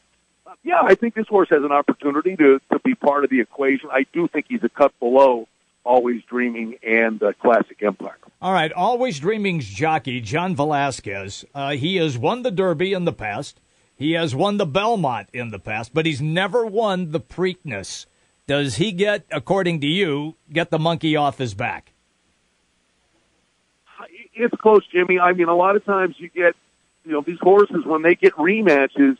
yeah, 0.63 0.81
I 0.83 0.95
think 0.95 1.15
this 1.15 1.29
horse 1.29 1.49
has 1.51 1.63
an 1.63 1.73
opportunity 1.73 2.37
to 2.37 2.61
to 2.73 2.79
be 2.81 2.95
part 2.95 3.25
of 3.25 3.31
the 3.31 3.41
equation. 3.41 3.89
I 3.93 4.07
do 4.13 4.29
think 4.29 4.47
he's 4.49 4.65
a 4.65 4.69
cut 4.69 4.93
below 5.01 5.49
Always 5.85 6.23
Dreaming 6.25 6.77
and 6.83 7.23
uh, 7.23 7.33
Classic 7.35 7.81
Empire. 7.83 8.17
All 8.43 8.53
right, 8.53 8.73
Always 8.73 9.21
Dreaming's 9.21 9.67
jockey 9.67 10.21
John 10.21 10.55
Velazquez. 10.57 11.45
Uh, 11.55 11.73
he 11.73 11.97
has 11.97 12.19
won 12.19 12.43
the 12.43 12.51
Derby 12.51 12.93
in 12.93 13.05
the 13.05 13.13
past. 13.13 13.61
He 13.97 14.13
has 14.13 14.35
won 14.35 14.59
the 14.59 14.67
Belmont 14.67 15.29
in 15.33 15.51
the 15.51 15.59
past, 15.59 15.95
but 15.95 16.05
he's 16.05 16.21
never 16.21 16.67
won 16.67 17.13
the 17.13 17.21
Preakness. 17.21 18.07
Does 18.47 18.77
he 18.77 18.93
get, 18.93 19.25
according 19.33 19.81
to 19.81 19.87
you, 19.87 20.37
get 20.53 20.71
the 20.71 20.79
monkey 20.79 21.17
off 21.17 21.39
his 21.39 21.55
back? 21.55 21.93
It's 24.35 24.55
close, 24.61 24.87
Jimmy. 24.93 25.19
I 25.19 25.33
mean, 25.33 25.49
a 25.49 25.57
lot 25.57 25.77
of 25.77 25.85
times 25.85 26.17
you 26.19 26.29
get, 26.29 26.55
you 27.05 27.13
know, 27.13 27.23
these 27.23 27.39
horses 27.41 27.87
when 27.87 28.03
they 28.03 28.15
get 28.15 28.35
rematches 28.35 29.17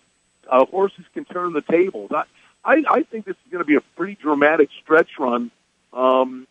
uh, 0.51 0.65
horses 0.67 1.05
can 1.15 1.25
turn 1.25 1.53
the 1.53 1.63
tables. 1.63 2.11
I, 2.13 2.25
I, 2.65 2.83
I 2.89 3.03
think 3.03 3.25
this 3.25 3.37
is 3.37 3.53
going 3.53 3.63
to 3.63 3.67
be 3.67 3.77
a 3.77 3.81
pretty 3.97 4.17
dramatic 4.21 4.71
stretch 4.83 5.11
run. 5.19 5.51
Um, 5.93 6.47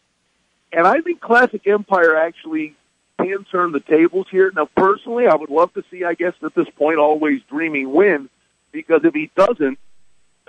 and 0.72 0.88
I 0.88 1.02
think 1.02 1.22
Classic 1.22 1.66
Empire 1.68 2.16
actually 2.16 2.76
can 3.20 3.46
turn 3.46 3.72
the 3.72 3.80
tables 3.80 4.28
here. 4.30 4.52
Now, 4.56 4.68
personally, 4.76 5.28
I 5.28 5.36
would 5.36 5.50
love 5.50 5.74
to 5.74 5.84
see, 5.90 6.04
I 6.04 6.16
guess, 6.16 6.34
at 6.44 6.54
this 6.56 6.70
point, 6.78 7.00
always 7.00 7.42
dreaming 7.50 7.92
win, 7.94 8.30
because 8.72 9.02
if 9.04 9.14
he 9.14 9.32
doesn't, 9.36 9.80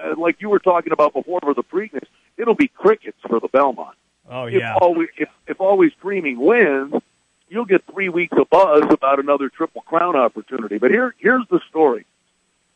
uh, 0.02 0.14
like 0.16 0.40
you 0.40 0.48
were 0.48 0.58
talking 0.58 0.92
about 0.92 1.12
before 1.12 1.40
for 1.40 1.54
the 1.54 1.62
Preakness, 1.62 2.06
it'll 2.36 2.54
be 2.54 2.68
crickets 2.68 3.18
for 3.28 3.40
the 3.40 3.48
Belmont. 3.48 3.96
Oh 4.28 4.46
yeah. 4.46 4.74
If 4.74 4.82
always, 4.82 5.08
if, 5.16 5.28
if 5.46 5.60
always 5.60 5.92
dreaming 6.00 6.40
wins, 6.40 6.94
you'll 7.48 7.64
get 7.64 7.84
three 7.92 8.08
weeks 8.08 8.36
of 8.36 8.50
buzz 8.50 8.82
about 8.90 9.20
another 9.20 9.48
Triple 9.48 9.82
Crown 9.82 10.16
opportunity. 10.16 10.78
But 10.78 10.90
here, 10.90 11.14
here's 11.18 11.46
the 11.48 11.60
story. 11.70 12.04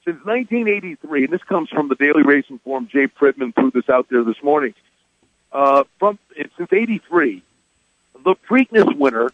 Since 0.05 0.25
1983, 0.25 1.25
and 1.25 1.33
this 1.33 1.43
comes 1.43 1.69
from 1.69 1.89
the 1.89 1.95
Daily 1.95 2.23
Racing 2.23 2.59
Form, 2.61 2.89
Jay 2.91 3.07
Privman 3.07 3.55
threw 3.55 3.71
this 3.71 3.89
out 3.91 4.07
there 4.09 4.25
this 4.25 4.43
morning. 4.43 4.75
Uh, 5.53 5.85
from 5.99 6.19
since 6.35 6.73
'83, 6.73 7.43
the 8.25 8.35
Preakness 8.49 8.97
winner, 8.97 9.31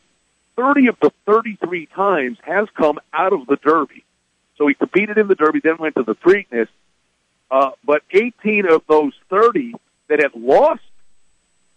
30 0.56 0.88
of 0.88 0.96
the 1.00 1.12
33 1.26 1.86
times, 1.86 2.38
has 2.42 2.68
come 2.74 2.98
out 3.12 3.32
of 3.32 3.46
the 3.46 3.56
Derby. 3.56 4.04
So 4.58 4.66
he 4.66 4.74
competed 4.74 5.18
in 5.18 5.28
the 5.28 5.34
Derby, 5.34 5.60
then 5.60 5.76
went 5.78 5.94
to 5.96 6.02
the 6.02 6.16
Preakness. 6.16 6.68
Uh, 7.48 7.70
but 7.84 8.02
18 8.10 8.66
of 8.66 8.82
those 8.88 9.12
30 9.30 9.74
that 10.08 10.20
had 10.20 10.34
lost 10.34 10.82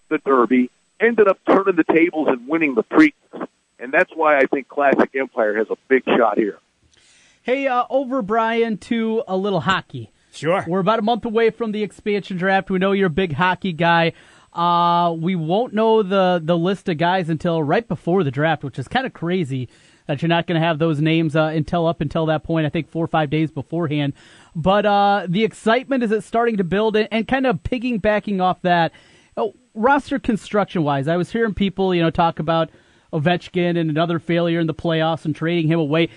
the 0.10 0.18
Derby 0.18 0.72
ended 1.00 1.28
up 1.28 1.38
turning 1.48 1.76
the 1.76 1.84
tables 1.84 2.28
and 2.28 2.48
winning 2.48 2.74
the 2.74 2.84
Preakness. 2.84 3.48
And 3.78 3.94
that's 3.94 4.12
why 4.16 4.38
I 4.38 4.46
think 4.46 4.68
Classic 4.68 5.10
Empire 5.14 5.56
has 5.58 5.68
a 5.70 5.78
big 5.88 6.04
shot 6.06 6.38
here. 6.38 6.58
Hey, 7.42 7.68
uh, 7.68 7.86
over 7.90 8.22
Brian 8.22 8.78
to 8.80 9.24
a 9.28 9.38
little 9.38 9.62
hockey. 9.62 10.12
Sure. 10.32 10.64
We're 10.68 10.80
about 10.80 11.00
a 11.00 11.04
month 11.04 11.26
away 11.26 11.50
from 11.50 11.72
the 11.72 11.84
expansion 11.84 12.38
draft. 12.38 12.70
We 12.70 12.80
know 12.80 12.92
you're 12.92 13.08
a 13.08 13.10
big 13.10 13.34
hockey 13.34 13.74
guy. 13.74 14.14
Uh, 14.54 15.16
we 15.18 15.36
won't 15.36 15.74
know 15.74 16.04
the 16.04 16.42
the 16.44 16.58
list 16.58 16.90
of 16.90 16.98
guys 16.98 17.30
until 17.30 17.64
right 17.64 17.88
before 17.88 18.24
the 18.24 18.32
draft, 18.32 18.64
which 18.64 18.78
is 18.78 18.88
kind 18.88 19.06
of 19.06 19.14
crazy 19.14 19.70
that 20.08 20.22
you're 20.22 20.30
not 20.30 20.48
going 20.48 20.60
to 20.60 20.66
have 20.66 20.80
those 20.80 21.00
names 21.00 21.36
uh, 21.36 21.44
until 21.44 21.88
up 21.88 22.02
until 22.02 22.26
that 22.26 22.44
point. 22.44 22.66
I 22.66 22.70
think 22.70 22.90
four 22.90 23.06
or 23.06 23.08
five 23.08 23.30
days 23.30 23.52
beforehand. 23.52 24.14
But 24.56 24.86
uh, 24.86 25.28
the 25.30 25.44
excitement 25.44 26.04
is 26.04 26.12
it 26.12 26.24
starting 26.24 26.58
to 26.58 26.64
build, 26.64 26.96
and, 26.96 27.08
and 27.12 27.28
kind 27.28 27.46
of 27.46 27.64
piggybacking 27.64 28.42
off 28.42 28.62
that, 28.64 28.92
oh, 29.38 29.54
roster 29.76 30.20
construction 30.20 30.84
wise, 30.84 31.08
I 31.08 31.16
was 31.16 31.32
hearing 31.32 31.54
people 31.54 31.94
you 31.96 32.02
know 32.02 32.12
talk 32.12 32.40
about 32.40 32.70
Ovechkin 33.12 33.78
and 33.78 33.90
another 33.90 34.20
failure 34.20 34.60
in 34.60 34.68
the 34.68 34.74
playoffs 34.74 35.26
and 35.26 35.36
trading 35.36 35.68
him 35.68 35.80
away. 35.80 36.10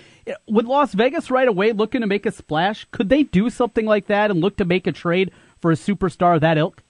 With 0.47 0.65
Las 0.65 0.93
Vegas 0.93 1.31
right 1.31 1.47
away 1.47 1.71
looking 1.71 2.01
to 2.01 2.07
make 2.07 2.25
a 2.25 2.31
splash, 2.31 2.85
could 2.91 3.09
they 3.09 3.23
do 3.23 3.49
something 3.49 3.85
like 3.85 4.07
that 4.07 4.31
and 4.31 4.41
look 4.41 4.57
to 4.57 4.65
make 4.65 4.87
a 4.87 4.91
trade 4.91 5.31
for 5.59 5.71
a 5.71 5.75
superstar 5.75 6.35
of 6.35 6.41
that 6.41 6.57
ilk? 6.57 6.83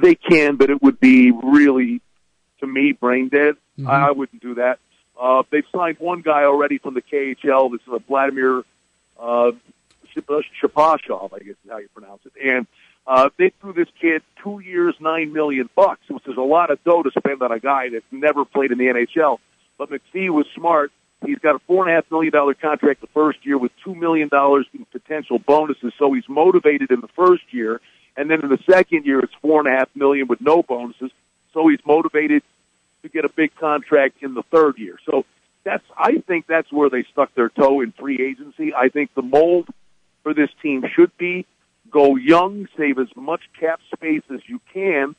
They 0.00 0.14
can, 0.14 0.56
but 0.56 0.70
it 0.70 0.82
would 0.82 1.00
be 1.00 1.30
really, 1.30 2.00
to 2.60 2.66
me, 2.66 2.92
brain 2.92 3.28
dead. 3.28 3.54
Mm-hmm. 3.78 3.88
I 3.88 4.10
wouldn't 4.10 4.42
do 4.42 4.54
that. 4.54 4.78
Uh, 5.20 5.42
they've 5.50 5.64
signed 5.74 5.96
one 5.98 6.20
guy 6.20 6.44
already 6.44 6.78
from 6.78 6.94
the 6.94 7.02
KHL. 7.02 7.72
This 7.72 7.80
is 7.82 7.92
a 7.92 7.98
Vladimir 7.98 8.62
uh, 9.18 9.52
Shapashov, 10.16 11.32
I 11.32 11.38
guess 11.38 11.56
is 11.64 11.70
how 11.70 11.78
you 11.78 11.88
pronounce 11.94 12.20
it. 12.24 12.32
And 12.42 12.66
uh, 13.08 13.30
they 13.38 13.50
threw 13.60 13.72
this 13.72 13.88
kid 14.00 14.22
two 14.44 14.60
years, 14.60 14.94
nine 15.00 15.32
million 15.32 15.68
bucks, 15.74 16.02
which 16.08 16.28
is 16.28 16.36
a 16.36 16.42
lot 16.42 16.70
of 16.70 16.82
dough 16.84 17.02
to 17.02 17.10
spend 17.18 17.42
on 17.42 17.50
a 17.50 17.58
guy 17.58 17.88
that's 17.88 18.04
never 18.12 18.44
played 18.44 18.70
in 18.70 18.78
the 18.78 18.84
NHL. 18.84 19.38
But 19.78 19.90
McPhee 19.90 20.30
was 20.30 20.46
smart 20.54 20.92
He's 21.24 21.38
got 21.38 21.56
a 21.56 21.58
four 21.60 21.84
and 21.84 21.92
a 21.92 21.96
half 21.96 22.10
million 22.10 22.32
dollar 22.32 22.54
contract 22.54 23.00
the 23.00 23.08
first 23.08 23.44
year 23.44 23.58
with 23.58 23.72
two 23.84 23.94
million 23.94 24.28
dollars 24.28 24.66
in 24.72 24.84
potential 24.86 25.38
bonuses. 25.38 25.92
So 25.98 26.12
he's 26.12 26.28
motivated 26.28 26.90
in 26.90 27.00
the 27.00 27.08
first 27.08 27.42
year, 27.50 27.80
and 28.16 28.30
then 28.30 28.42
in 28.42 28.48
the 28.48 28.58
second 28.70 29.04
year 29.04 29.18
it's 29.20 29.34
four 29.42 29.58
and 29.60 29.68
a 29.68 29.76
half 29.76 29.88
million 29.94 30.28
with 30.28 30.40
no 30.40 30.62
bonuses. 30.62 31.10
So 31.52 31.66
he's 31.68 31.80
motivated 31.84 32.42
to 33.02 33.08
get 33.08 33.24
a 33.24 33.28
big 33.28 33.54
contract 33.56 34.22
in 34.22 34.34
the 34.34 34.42
third 34.44 34.78
year. 34.78 34.98
So 35.10 35.24
that's 35.64 35.84
I 35.96 36.18
think 36.18 36.46
that's 36.46 36.72
where 36.72 36.88
they 36.88 37.04
stuck 37.12 37.34
their 37.34 37.48
toe 37.48 37.80
in 37.80 37.92
free 37.92 38.22
agency. 38.24 38.72
I 38.72 38.88
think 38.88 39.12
the 39.14 39.22
mold 39.22 39.68
for 40.22 40.34
this 40.34 40.50
team 40.62 40.84
should 40.94 41.16
be 41.18 41.46
go 41.90 42.16
young, 42.16 42.68
save 42.76 42.98
as 42.98 43.08
much 43.16 43.42
cap 43.58 43.80
space 43.94 44.22
as 44.32 44.40
you 44.46 44.60
can, 44.72 45.14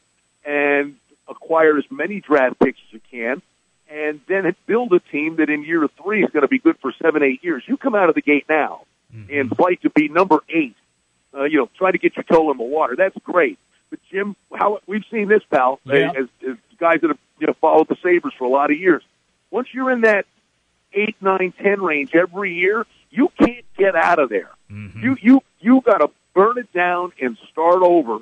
and 0.46 0.96
acquire 1.28 1.78
as 1.78 1.86
many 1.90 2.20
draft 2.20 2.60
picks 2.60 2.80
as 2.88 2.94
you 2.94 3.02
can, 3.12 3.42
and 3.90 4.20
then 4.28 4.56
build 4.66 4.94
a 4.94 5.00
team 5.00 5.38
that 5.38 5.50
in 5.50 5.64
year 5.64 5.88
three 6.04 6.24
is 6.24 6.30
going 6.32 6.42
to 6.42 6.48
be 6.48 6.60
good 6.60 6.78
for 6.82 6.94
seven, 7.02 7.24
eight 7.24 7.44
years. 7.44 7.64
You 7.66 7.78
come 7.78 7.96
out 7.96 8.10
of 8.10 8.16
the 8.16 8.22
gate 8.22 8.46
now 8.50 8.82
mm-hmm. 9.14 9.34
and 9.34 9.56
fight 9.56 9.82
to 9.84 9.90
be 9.90 10.08
number 10.08 10.40
eight. 10.50 10.76
Uh, 11.34 11.44
you 11.44 11.58
know, 11.58 11.70
try 11.78 11.92
to 11.92 11.98
get 11.98 12.16
your 12.16 12.24
toe 12.24 12.52
in 12.52 12.58
the 12.58 12.64
water. 12.64 12.96
That's 12.96 13.18
great. 13.24 13.60
But 13.90 14.00
Jim, 14.12 14.36
how 14.54 14.80
we've 14.88 15.04
seen 15.12 15.28
this, 15.28 15.42
pal, 15.50 15.80
yeah. 15.84 16.12
as, 16.12 16.28
as 16.48 16.58
guys 16.80 17.02
that 17.02 17.10
have 17.10 17.20
you 17.40 17.48
know 17.48 17.54
followed 17.60 17.88
the 17.88 17.98
Sabres 18.04 18.34
for 18.38 18.46
a 18.46 18.50
lot 18.50 18.72
of 18.72 18.80
years. 18.80 19.04
Once 19.52 19.68
you're 19.74 19.92
in 19.92 20.02
that 20.02 20.26
eight, 20.94 21.16
nine, 21.22 21.54
ten 21.62 21.82
range 21.82 22.14
every 22.14 22.54
year, 22.54 22.86
you 23.10 23.32
can't 23.40 23.66
get 23.78 23.96
out 23.96 24.20
of 24.20 24.30
there. 24.30 24.50
Mm-hmm. 24.72 25.04
You 25.04 25.18
you 25.22 25.42
you 25.60 25.82
got 25.82 26.00
to 26.00 26.10
burn 26.40 26.58
it 26.58 26.72
down 26.72 27.12
and 27.22 27.38
start 27.52 27.84
over. 27.84 28.20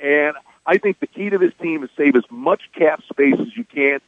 And 0.00 0.34
I 0.64 0.78
think 0.78 1.00
the 1.00 1.06
key 1.06 1.28
to 1.28 1.36
this 1.36 1.52
team 1.60 1.84
is 1.84 1.90
save 1.98 2.16
as 2.16 2.24
much 2.30 2.62
cap 2.72 3.02
space 3.12 3.34
as 3.38 3.54
you 3.54 3.64
can. 3.64 4.00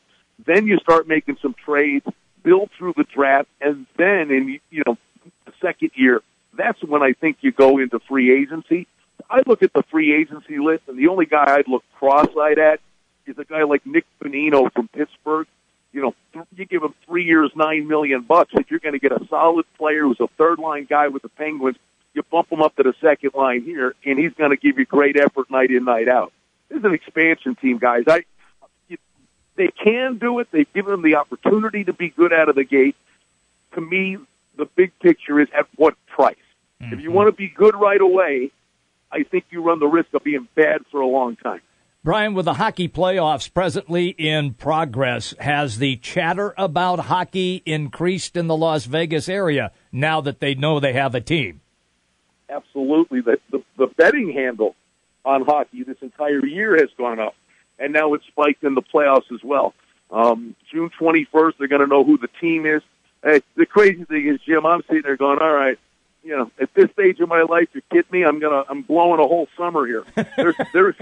Then 0.47 0.67
you 0.67 0.79
start 0.79 1.07
making 1.07 1.37
some 1.43 1.55
trades, 1.55 2.07
build 2.43 2.71
through 2.79 2.95
the 2.97 3.05
draft, 3.05 3.51
and 3.61 3.85
then 3.99 4.31
in 4.31 4.61
you 4.71 4.83
know 4.87 4.97
the 5.45 5.53
second 5.61 5.91
year, 5.95 6.23
that's 6.55 6.83
when 6.83 7.03
I 7.03 7.13
think 7.13 7.39
you 7.43 7.53
go 7.53 7.77
into 7.77 7.99
free 7.99 8.33
agency. 8.33 8.87
I 9.29 9.43
look 9.45 9.63
at 9.63 9.75
the 9.75 9.83
free 9.91 10.15
agency 10.15 10.59
list, 10.59 10.85
and 10.89 10.99
the 10.99 11.09
only 11.09 11.27
guy 11.27 11.45
I'd 11.57 11.69
look 11.69 11.85
cross-eyed 11.99 12.59
at 12.59 12.81
is 13.27 13.39
a 13.39 13.45
guy 13.45 13.65
like 13.65 13.85
Nick 13.85 14.07
Bonino 14.23 14.73
from 14.73 14.89
Pittsburgh. 14.89 15.47
You 15.93 16.01
know, 16.01 16.15
th- 16.33 16.47
you 16.57 16.65
give 16.65 16.83
him 16.83 16.95
three 17.05 17.25
years, 17.27 17.51
nine 17.55 17.87
million 17.87 18.23
bucks, 18.23 18.53
if 18.55 18.71
you're 18.71 18.81
going 18.81 18.95
to 18.95 18.99
get 18.99 19.13
a 19.13 19.21
solid 19.29 19.67
player 19.77 20.05
who's 20.05 20.21
a 20.21 20.29
third-line 20.39 20.87
guy 20.89 21.09
with 21.09 21.21
the 21.21 21.29
Penguins, 21.29 21.77
bump 22.31 22.51
him 22.51 22.63
up 22.63 22.77
to 22.77 22.83
the 22.83 22.95
second 23.01 23.33
line 23.35 23.63
here, 23.63 23.95
and 24.05 24.19
he's 24.19 24.33
going 24.35 24.51
to 24.51 24.57
give 24.57 24.79
you 24.79 24.85
great 24.85 25.17
effort 25.19 25.51
night 25.51 25.71
in, 25.71 25.85
night 25.85 26.09
out. 26.09 26.33
This 26.69 26.79
is 26.79 26.85
an 26.85 26.95
expansion 26.95 27.57
team, 27.57 27.79
guys. 27.79 28.05
I 28.07 28.23
they 29.57 29.69
can 29.69 30.17
do 30.17 30.39
it. 30.39 30.49
They've 30.51 30.73
given 30.73 30.93
them 30.93 31.03
the 31.03 31.17
opportunity 31.17 31.85
to 31.85 31.93
be 31.93 32.09
good 32.09 32.33
out 32.33 32.49
of 32.49 32.55
the 32.55 32.65
gate. 32.65 32.97
To 33.75 33.81
me, 33.83 34.17
the 34.57 34.65
big 34.65 34.99
picture 35.01 35.39
is 35.39 35.49
at 35.57 35.67
what 35.77 35.95
price. 36.07 36.37
Mm-hmm. 36.81 36.95
If 36.95 37.01
you 37.01 37.09
mm-hmm. 37.09 37.17
want 37.17 37.29
to 37.29 37.33
be 37.33 37.49
good 37.49 37.77
right 37.77 38.01
away, 38.01 38.53
I 39.13 39.25
think 39.25 39.45
you 39.51 39.63
run 39.63 39.79
the 39.79 39.87
risk 39.87 40.15
of 40.15 40.25
being 40.25 40.49
bad 40.55 40.87
for 40.91 41.01
a 41.01 41.07
long 41.07 41.37
time. 41.37 41.61
Brian, 42.03 42.33
with 42.33 42.47
the 42.47 42.55
hockey 42.55 42.89
playoffs 42.89 43.53
presently 43.53 44.09
in 44.09 44.55
progress, 44.55 45.35
has 45.41 45.77
the 45.77 45.97
chatter 45.97 46.55
about 46.57 47.01
hockey 47.01 47.63
increased 47.67 48.39
in 48.39 48.47
the 48.47 48.57
Las 48.57 48.87
Vegas 48.87 49.29
area 49.29 49.73
now 49.93 50.23
that 50.23 50.41
they 50.41 50.55
know 50.55 50.81
they 50.81 50.95
have 50.95 51.15
a 51.15 51.21
team? 51.21 51.61
Absolutely. 52.51 53.21
The, 53.21 53.39
the, 53.51 53.63
the 53.77 53.87
betting 53.87 54.33
handle 54.33 54.75
on 55.25 55.45
hockey 55.45 55.85
this 55.85 55.99
entire 56.01 56.45
year 56.45 56.77
has 56.77 56.89
gone 56.97 57.19
up, 57.19 57.35
and 57.79 57.93
now 57.93 58.15
it's 58.15 58.27
spiked 58.27 58.65
in 58.65 58.75
the 58.75 58.83
playoffs 58.83 59.33
as 59.33 59.43
well. 59.45 59.75
Um, 60.11 60.57
June 60.71 60.91
21st, 61.01 61.53
they're 61.59 61.69
going 61.69 61.83
to 61.83 61.87
know 61.87 62.05
who 62.05 62.19
the 62.19 62.29
team 62.41 62.67
is. 62.67 62.83
Hey, 63.23 63.43
the 63.55 63.67
crazy 63.67 64.05
thing 64.05 64.27
is, 64.27 64.41
Jim, 64.41 64.67
I'm 64.67 64.83
sitting 64.89 65.03
there 65.03 65.17
going, 65.17 65.39
all 65.39 65.53
right, 65.53 65.79
you 66.23 66.37
know, 66.37 66.51
at 66.61 66.73
this 66.75 66.91
stage 66.93 67.21
of 67.21 67.29
my 67.29 67.43
life, 67.43 67.69
you 67.75 67.83
kid 67.93 68.11
me, 68.11 68.25
I'm 68.25 68.41
gonna, 68.41 68.65
I'm 68.69 68.83
blowing 68.83 69.21
a 69.21 69.27
whole 69.27 69.49
summer 69.57 69.87
here. 69.87 70.05
There's, 70.37 70.55
there's, 70.73 70.95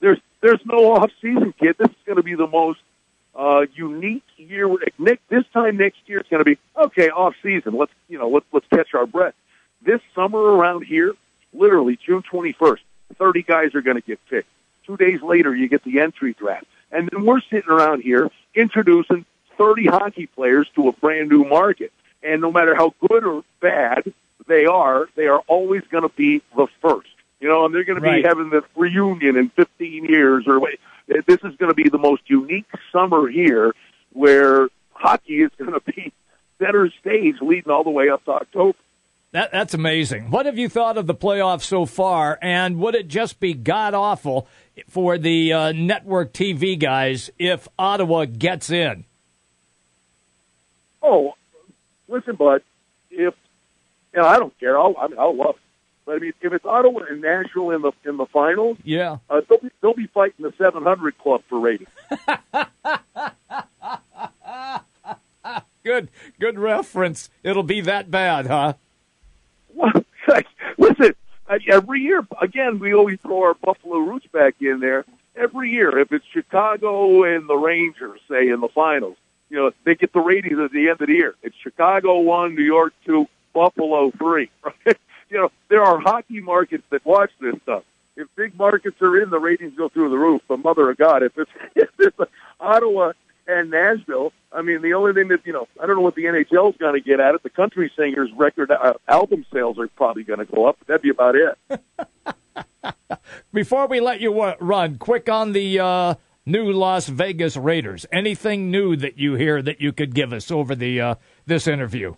there's, 0.00 0.18
there's 0.40 0.60
no 0.64 0.92
off 0.92 1.10
season, 1.20 1.52
kid. 1.58 1.76
This 1.78 1.88
is 1.88 1.96
going 2.06 2.16
to 2.16 2.22
be 2.22 2.34
the 2.34 2.46
most 2.46 2.80
uh, 3.34 3.66
unique 3.74 4.24
year. 4.36 4.68
Nick, 4.98 5.20
this 5.28 5.44
time 5.52 5.76
next 5.76 5.98
year, 6.06 6.18
it's 6.18 6.28
going 6.28 6.44
to 6.44 6.50
be 6.50 6.58
okay. 6.76 7.10
Off 7.10 7.34
season. 7.42 7.76
Let's, 7.76 7.92
you 8.08 8.18
know, 8.18 8.28
let's 8.28 8.46
let's 8.52 8.66
catch 8.68 8.94
our 8.94 9.06
breath. 9.06 9.34
This 9.84 10.00
summer 10.14 10.38
around 10.38 10.84
here, 10.84 11.12
literally 11.52 11.98
June 12.04 12.22
21st, 12.22 12.78
30 13.18 13.42
guys 13.42 13.74
are 13.74 13.82
going 13.82 13.96
to 13.96 14.02
get 14.02 14.18
picked. 14.28 14.48
Two 14.86 14.96
days 14.96 15.22
later, 15.22 15.54
you 15.54 15.68
get 15.68 15.84
the 15.84 16.00
entry 16.00 16.34
draft, 16.34 16.66
and 16.90 17.08
then 17.10 17.24
we're 17.24 17.40
sitting 17.40 17.70
around 17.70 18.02
here 18.02 18.30
introducing 18.54 19.24
30 19.58 19.86
hockey 19.86 20.26
players 20.26 20.68
to 20.74 20.88
a 20.88 20.92
brand 20.92 21.28
new 21.28 21.44
market. 21.44 21.92
And 22.22 22.40
no 22.40 22.52
matter 22.52 22.74
how 22.74 22.94
good 23.08 23.24
or 23.24 23.44
bad 23.60 24.12
they 24.46 24.66
are, 24.66 25.08
they 25.16 25.26
are 25.26 25.40
always 25.46 25.82
going 25.90 26.02
to 26.02 26.14
be 26.14 26.42
the 26.56 26.66
first. 26.80 27.08
You 27.40 27.48
know, 27.48 27.64
and 27.64 27.74
they're 27.74 27.84
going 27.84 28.00
to 28.00 28.08
be 28.08 28.22
having 28.22 28.50
this 28.50 28.62
reunion 28.76 29.36
in 29.36 29.48
15 29.50 30.04
years 30.04 30.46
or 30.46 30.60
wait. 30.60 30.78
This 31.08 31.40
is 31.42 31.56
going 31.56 31.70
to 31.70 31.74
be 31.74 31.88
the 31.88 31.98
most 31.98 32.22
unique 32.26 32.66
summer 32.92 33.28
here 33.28 33.74
where 34.12 34.68
hockey 34.92 35.42
is 35.42 35.50
going 35.58 35.72
to 35.72 35.80
be 35.80 36.12
center 36.60 36.88
stage 37.00 37.36
leading 37.40 37.72
all 37.72 37.82
the 37.82 37.90
way 37.90 38.08
up 38.08 38.24
to 38.26 38.30
October. 38.32 38.78
That, 39.32 39.50
that's 39.50 39.72
amazing. 39.72 40.30
What 40.30 40.44
have 40.44 40.58
you 40.58 40.68
thought 40.68 40.98
of 40.98 41.06
the 41.06 41.14
playoffs 41.14 41.62
so 41.62 41.86
far? 41.86 42.38
And 42.42 42.78
would 42.78 42.94
it 42.94 43.08
just 43.08 43.40
be 43.40 43.54
god 43.54 43.94
awful 43.94 44.46
for 44.88 45.16
the 45.16 45.52
uh, 45.52 45.72
network 45.72 46.34
TV 46.34 46.78
guys 46.78 47.30
if 47.38 47.66
Ottawa 47.78 48.26
gets 48.26 48.68
in? 48.68 49.04
Oh, 51.02 51.32
listen, 52.08 52.36
bud. 52.36 52.62
If 53.10 53.34
you 54.12 54.20
know, 54.20 54.26
I 54.26 54.38
don't 54.38 54.58
care. 54.60 54.78
I'll 54.78 54.94
I 55.00 55.08
mean, 55.08 55.18
I'll 55.18 55.34
love 55.34 55.56
it. 55.56 55.62
But 56.04 56.16
I 56.16 56.18
mean, 56.18 56.32
if 56.42 56.52
it's 56.52 56.66
Ottawa 56.66 57.04
and 57.08 57.22
Nashville 57.22 57.70
in 57.70 57.82
the 57.82 57.92
in 58.04 58.18
the 58.18 58.26
finals, 58.26 58.76
yeah, 58.84 59.18
uh, 59.30 59.40
they'll 59.48 59.58
be 59.58 59.70
they'll 59.80 59.94
be 59.94 60.08
fighting 60.08 60.44
the 60.44 60.52
700 60.58 61.16
club 61.18 61.42
for 61.48 61.58
ratings. 61.58 61.88
good, 65.84 66.08
good 66.38 66.58
reference. 66.58 67.30
It'll 67.42 67.62
be 67.62 67.80
that 67.82 68.10
bad, 68.10 68.46
huh? 68.46 68.74
Listen, 70.78 71.14
every 71.68 72.00
year 72.00 72.26
again 72.40 72.78
we 72.78 72.94
always 72.94 73.18
throw 73.20 73.42
our 73.42 73.54
Buffalo 73.54 73.98
roots 73.98 74.26
back 74.32 74.54
in 74.60 74.80
there. 74.80 75.04
Every 75.34 75.70
year, 75.70 75.98
if 75.98 76.12
it's 76.12 76.26
Chicago 76.32 77.24
and 77.24 77.48
the 77.48 77.56
Rangers, 77.56 78.20
say 78.28 78.48
in 78.48 78.60
the 78.60 78.68
finals, 78.68 79.16
you 79.48 79.56
know 79.58 79.70
they 79.84 79.94
get 79.94 80.12
the 80.12 80.20
ratings 80.20 80.58
at 80.58 80.72
the 80.72 80.90
end 80.90 81.00
of 81.00 81.06
the 81.06 81.14
year. 81.14 81.34
It's 81.42 81.56
Chicago 81.56 82.20
one, 82.20 82.54
New 82.54 82.62
York 82.62 82.92
two, 83.04 83.28
Buffalo 83.52 84.10
three. 84.10 84.50
Right? 84.86 84.96
you 85.30 85.38
know, 85.38 85.50
there 85.70 85.82
are 85.82 85.98
hockey 85.98 86.40
markets 86.40 86.84
that 86.90 87.04
watch 87.06 87.30
this 87.40 87.54
stuff. 87.62 87.84
If 88.16 88.28
big 88.36 88.54
markets 88.58 89.00
are 89.00 89.20
in, 89.22 89.30
the 89.30 89.38
ratings 89.38 89.74
go 89.74 89.88
through 89.88 90.10
the 90.10 90.18
roof. 90.18 90.42
But 90.46 90.58
mother 90.58 90.90
of 90.90 90.98
God, 90.98 91.22
if 91.22 91.36
it's 91.38 91.50
if 91.74 91.88
it's 91.98 92.18
Ottawa 92.60 93.12
and 93.46 93.70
Nashville, 93.70 94.32
I 94.52 94.62
mean, 94.62 94.82
the 94.82 94.94
only 94.94 95.12
thing 95.12 95.28
that 95.28 95.46
you 95.46 95.52
know, 95.52 95.66
I 95.80 95.86
don't 95.86 95.96
know 95.96 96.02
what 96.02 96.14
the 96.14 96.24
NHL 96.24 96.70
is 96.70 96.76
going 96.76 96.94
to 96.94 97.00
get 97.00 97.20
at 97.20 97.34
it. 97.34 97.42
The 97.42 97.50
country 97.50 97.90
singers' 97.96 98.30
record 98.36 98.70
uh, 98.70 98.94
album 99.08 99.44
sales 99.52 99.78
are 99.78 99.88
probably 99.88 100.24
going 100.24 100.38
to 100.38 100.44
go 100.44 100.66
up. 100.66 100.76
But 100.78 100.88
that'd 100.88 101.02
be 101.02 101.10
about 101.10 101.34
it. 101.36 102.92
Before 103.52 103.86
we 103.86 104.00
let 104.00 104.20
you 104.20 104.40
uh, 104.40 104.56
run, 104.60 104.98
quick 104.98 105.28
on 105.28 105.52
the 105.52 105.78
uh, 105.78 106.14
new 106.44 106.72
Las 106.72 107.08
Vegas 107.08 107.56
Raiders. 107.56 108.06
Anything 108.12 108.70
new 108.70 108.96
that 108.96 109.18
you 109.18 109.34
hear 109.34 109.62
that 109.62 109.80
you 109.80 109.92
could 109.92 110.14
give 110.14 110.32
us 110.32 110.50
over 110.50 110.74
the 110.74 111.00
uh, 111.00 111.14
this 111.46 111.66
interview? 111.66 112.14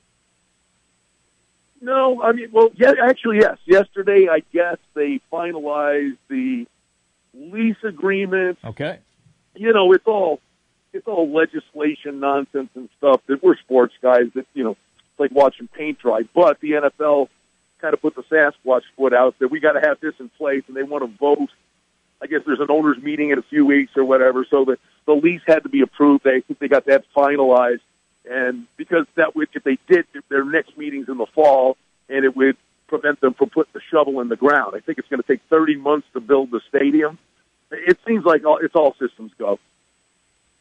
No, 1.81 2.23
I 2.23 2.33
mean, 2.33 2.49
well, 2.51 2.71
yeah, 2.75 2.93
actually, 3.03 3.41
yes. 3.41 3.59
Yesterday, 3.67 4.27
I 4.31 4.43
guess 4.53 4.79
they 4.95 5.21
finalized 5.31 6.17
the 6.29 6.67
lease 7.35 7.77
agreement. 7.83 8.59
Okay. 8.65 9.01
You 9.55 9.73
know, 9.73 9.93
it's 9.93 10.07
all 10.07 10.41
it's 10.95 11.07
all 11.07 11.31
legislation 11.31 12.21
nonsense 12.21 12.71
and 12.75 12.89
stuff 12.99 13.21
that 13.27 13.43
we're 13.43 13.57
sports 13.59 13.95
guys 14.01 14.27
that 14.35 14.47
you 14.55 14.65
know 14.65 14.73
it's 14.73 15.21
like 15.21 15.31
watching 15.33 15.69
paint 15.69 15.99
dry. 15.99 16.23
But 16.35 16.61
the 16.61 16.73
NFL 16.73 17.29
kind 17.81 17.93
of 17.93 18.01
put 18.01 18.15
the 18.15 18.23
Sasquatch 18.23 18.83
foot 18.97 19.13
out 19.13 19.39
that 19.41 19.49
we 19.49 19.61
got 19.61 19.73
to 19.73 19.81
have 19.81 20.01
this 20.01 20.15
in 20.19 20.29
place, 20.31 20.63
and 20.69 20.77
they 20.77 20.83
want 20.83 21.05
to 21.05 21.19
vote. 21.19 21.51
I 22.23 22.27
guess 22.27 22.41
there's 22.47 22.61
an 22.61 22.71
owners 22.71 22.97
meeting 23.03 23.31
in 23.31 23.39
a 23.39 23.43
few 23.43 23.67
weeks 23.67 23.93
or 23.97 24.05
whatever, 24.05 24.47
so 24.49 24.65
the 24.65 24.79
the 25.05 25.13
lease 25.13 25.43
had 25.47 25.65
to 25.65 25.69
be 25.69 25.83
approved. 25.83 26.25
They 26.25 26.41
think 26.41 26.59
they 26.59 26.69
got 26.69 26.87
that 26.87 27.05
finalized 27.15 27.81
and 28.29 28.67
because 28.77 29.07
that 29.17 29.37
would, 29.37 29.49
if 29.53 29.65
they 29.65 29.79
did, 29.87 30.07
their 30.29 30.45
next 30.45 30.77
meetings 30.79 31.09
in 31.09 31.19
the 31.19 31.27
fall, 31.27 31.77
and 32.09 32.25
it 32.25 32.37
would 32.37 32.57
prevent 32.87 33.21
them 33.21 33.35
from 33.35 33.51
putting 33.51 33.73
the 33.73 33.81
shovel 33.91 34.21
in 34.21 34.29
the 34.29 34.37
ground. 34.37 34.75
I 34.75 34.81
think 34.81 34.99
it's 34.99 35.09
going 35.09 35.21
to 35.21 35.27
take 35.27 35.41
30 35.51 35.77
months 35.77 36.07
to 36.15 36.21
build 36.21 36.51
the 36.51 36.61
stadium. 36.69 37.19
It 37.71 37.99
seems 38.07 38.25
like 38.25 38.45
all, 38.45 38.59
it's 38.59 38.75
all 38.75 38.95
systems 38.99 39.33
go. 39.39 39.59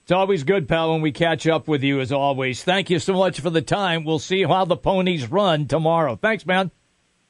It's 0.03 0.11
always 0.11 0.43
good, 0.43 0.67
pal, 0.67 0.91
when 0.91 1.01
we 1.01 1.13
catch 1.13 1.47
up 1.47 1.67
with 1.67 1.81
you, 1.81 2.01
as 2.01 2.11
always. 2.11 2.61
Thank 2.61 2.89
you 2.89 2.99
so 2.99 3.13
much 3.13 3.39
for 3.39 3.49
the 3.49 3.61
time. 3.61 4.03
We'll 4.03 4.19
see 4.19 4.43
how 4.43 4.65
the 4.65 4.75
ponies 4.75 5.31
run 5.31 5.65
tomorrow. 5.65 6.17
Thanks, 6.17 6.45
man. 6.45 6.71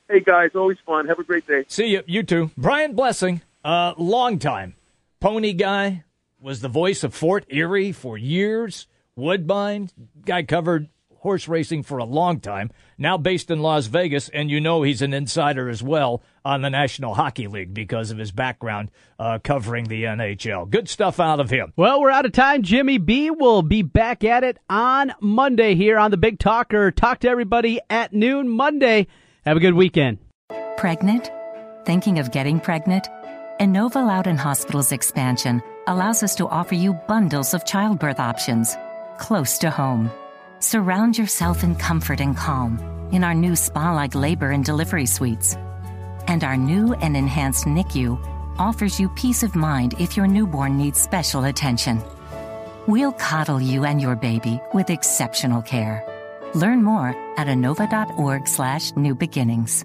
Hey, 0.10 0.22
guys, 0.22 0.52
always 0.56 0.80
fun. 0.86 1.08
Have 1.08 1.20
a 1.20 1.24
great 1.24 1.46
day. 1.46 1.66
See 1.68 1.88
you. 1.88 2.02
You 2.08 2.24
too. 2.24 2.50
Brian 2.58 2.96
Blessing, 2.96 3.42
uh, 3.64 3.94
long 3.98 4.40
time 4.40 4.76
pony 5.24 5.54
guy, 5.54 6.04
was 6.42 6.60
the 6.60 6.68
voice 6.68 7.02
of 7.06 7.14
Fort 7.14 7.46
Erie 7.48 7.94
for 7.94 8.18
years. 8.18 8.88
Woodbine. 9.16 9.90
Guy 10.26 10.44
covered 10.44 10.90
horse 11.24 11.48
racing 11.48 11.82
for 11.84 11.98
a 11.98 12.04
long 12.04 12.40
time, 12.40 12.70
now 12.98 13.18
based 13.18 13.50
in 13.50 13.62
Las 13.62 13.88
Vegas, 13.88 14.30
and 14.30 14.52
you 14.52 14.60
know 14.60 14.84
he's 14.84 15.02
an 15.02 15.14
insider 15.14 15.70
as 15.70 15.82
well 15.82 16.22
on 16.44 16.62
the 16.62 16.70
National 16.70 17.16
Hockey 17.16 17.48
League 17.48 17.74
because 17.74 18.12
of 18.12 18.18
his 18.18 18.32
background 18.32 18.92
uh, 19.18 19.40
covering 19.42 19.86
the 19.86 20.04
NHL. 20.04 20.70
Good 20.70 20.90
stuff 20.90 21.20
out 21.20 21.40
of 21.40 21.50
him. 21.50 21.72
Well, 21.78 22.02
we're 22.02 22.12
out 22.12 22.26
of 22.26 22.34
time. 22.34 22.62
Jimmy 22.62 22.98
B 22.98 23.32
will 23.32 23.62
be 23.62 23.82
back 23.82 24.24
at 24.26 24.44
it 24.44 24.58
on 24.70 25.14
Monday 25.22 25.76
here 25.76 25.98
on 25.98 26.12
the 26.12 26.18
Big 26.18 26.40
Talker. 26.40 26.92
Talk 26.92 27.20
to 27.22 27.30
everybody 27.30 27.80
at 27.90 28.14
noon 28.14 28.50
Monday. 28.50 29.08
Have 29.46 29.58
a 29.58 29.62
good 29.62 29.76
weekend. 29.76 30.20
Pregnant? 30.78 31.32
Thinking 31.86 32.20
of 32.20 32.32
getting 32.32 32.60
pregnant? 32.60 33.08
Inova 33.60 34.06
Loudoun 34.06 34.38
Hospital's 34.38 34.92
expansion 34.92 35.62
allows 35.88 36.22
us 36.22 36.36
to 36.36 36.48
offer 36.48 36.76
you 36.76 36.94
bundles 37.08 37.54
of 37.54 37.66
childbirth 37.66 38.20
options 38.20 38.76
close 39.18 39.58
to 39.60 39.70
home. 39.70 40.12
Surround 40.63 41.17
yourself 41.17 41.62
in 41.62 41.76
comfort 41.76 42.21
and 42.21 42.38
calm 42.38 42.80
in 43.12 43.21
our 43.21 43.34
new 43.34 43.54
spa 43.54 43.91
like 43.91 44.15
labor 44.15 44.52
and 44.52 44.63
delivery 44.63 45.06
suites. 45.06 45.58
And 46.30 46.41
our 46.41 46.56
new 46.56 46.93
and 46.93 47.17
enhanced 47.17 47.65
NICU 47.65 48.17
offers 48.58 48.97
you 48.97 49.10
peace 49.10 49.43
of 49.43 49.58
mind 49.58 49.93
if 49.99 50.15
your 50.15 50.26
newborn 50.26 50.78
needs 50.78 51.02
special 51.02 51.43
attention. 51.43 52.02
We'll 52.88 53.12
coddle 53.12 53.60
you 53.60 53.84
and 53.84 54.02
your 54.02 54.15
baby 54.15 54.62
with 54.73 54.89
exceptional 54.89 55.62
care. 55.62 56.02
Learn 56.56 56.82
more 56.82 57.10
at 57.38 57.47
inova.org 57.47 58.47
slash 58.47 58.95
new 58.95 59.15
beginnings. 59.15 59.84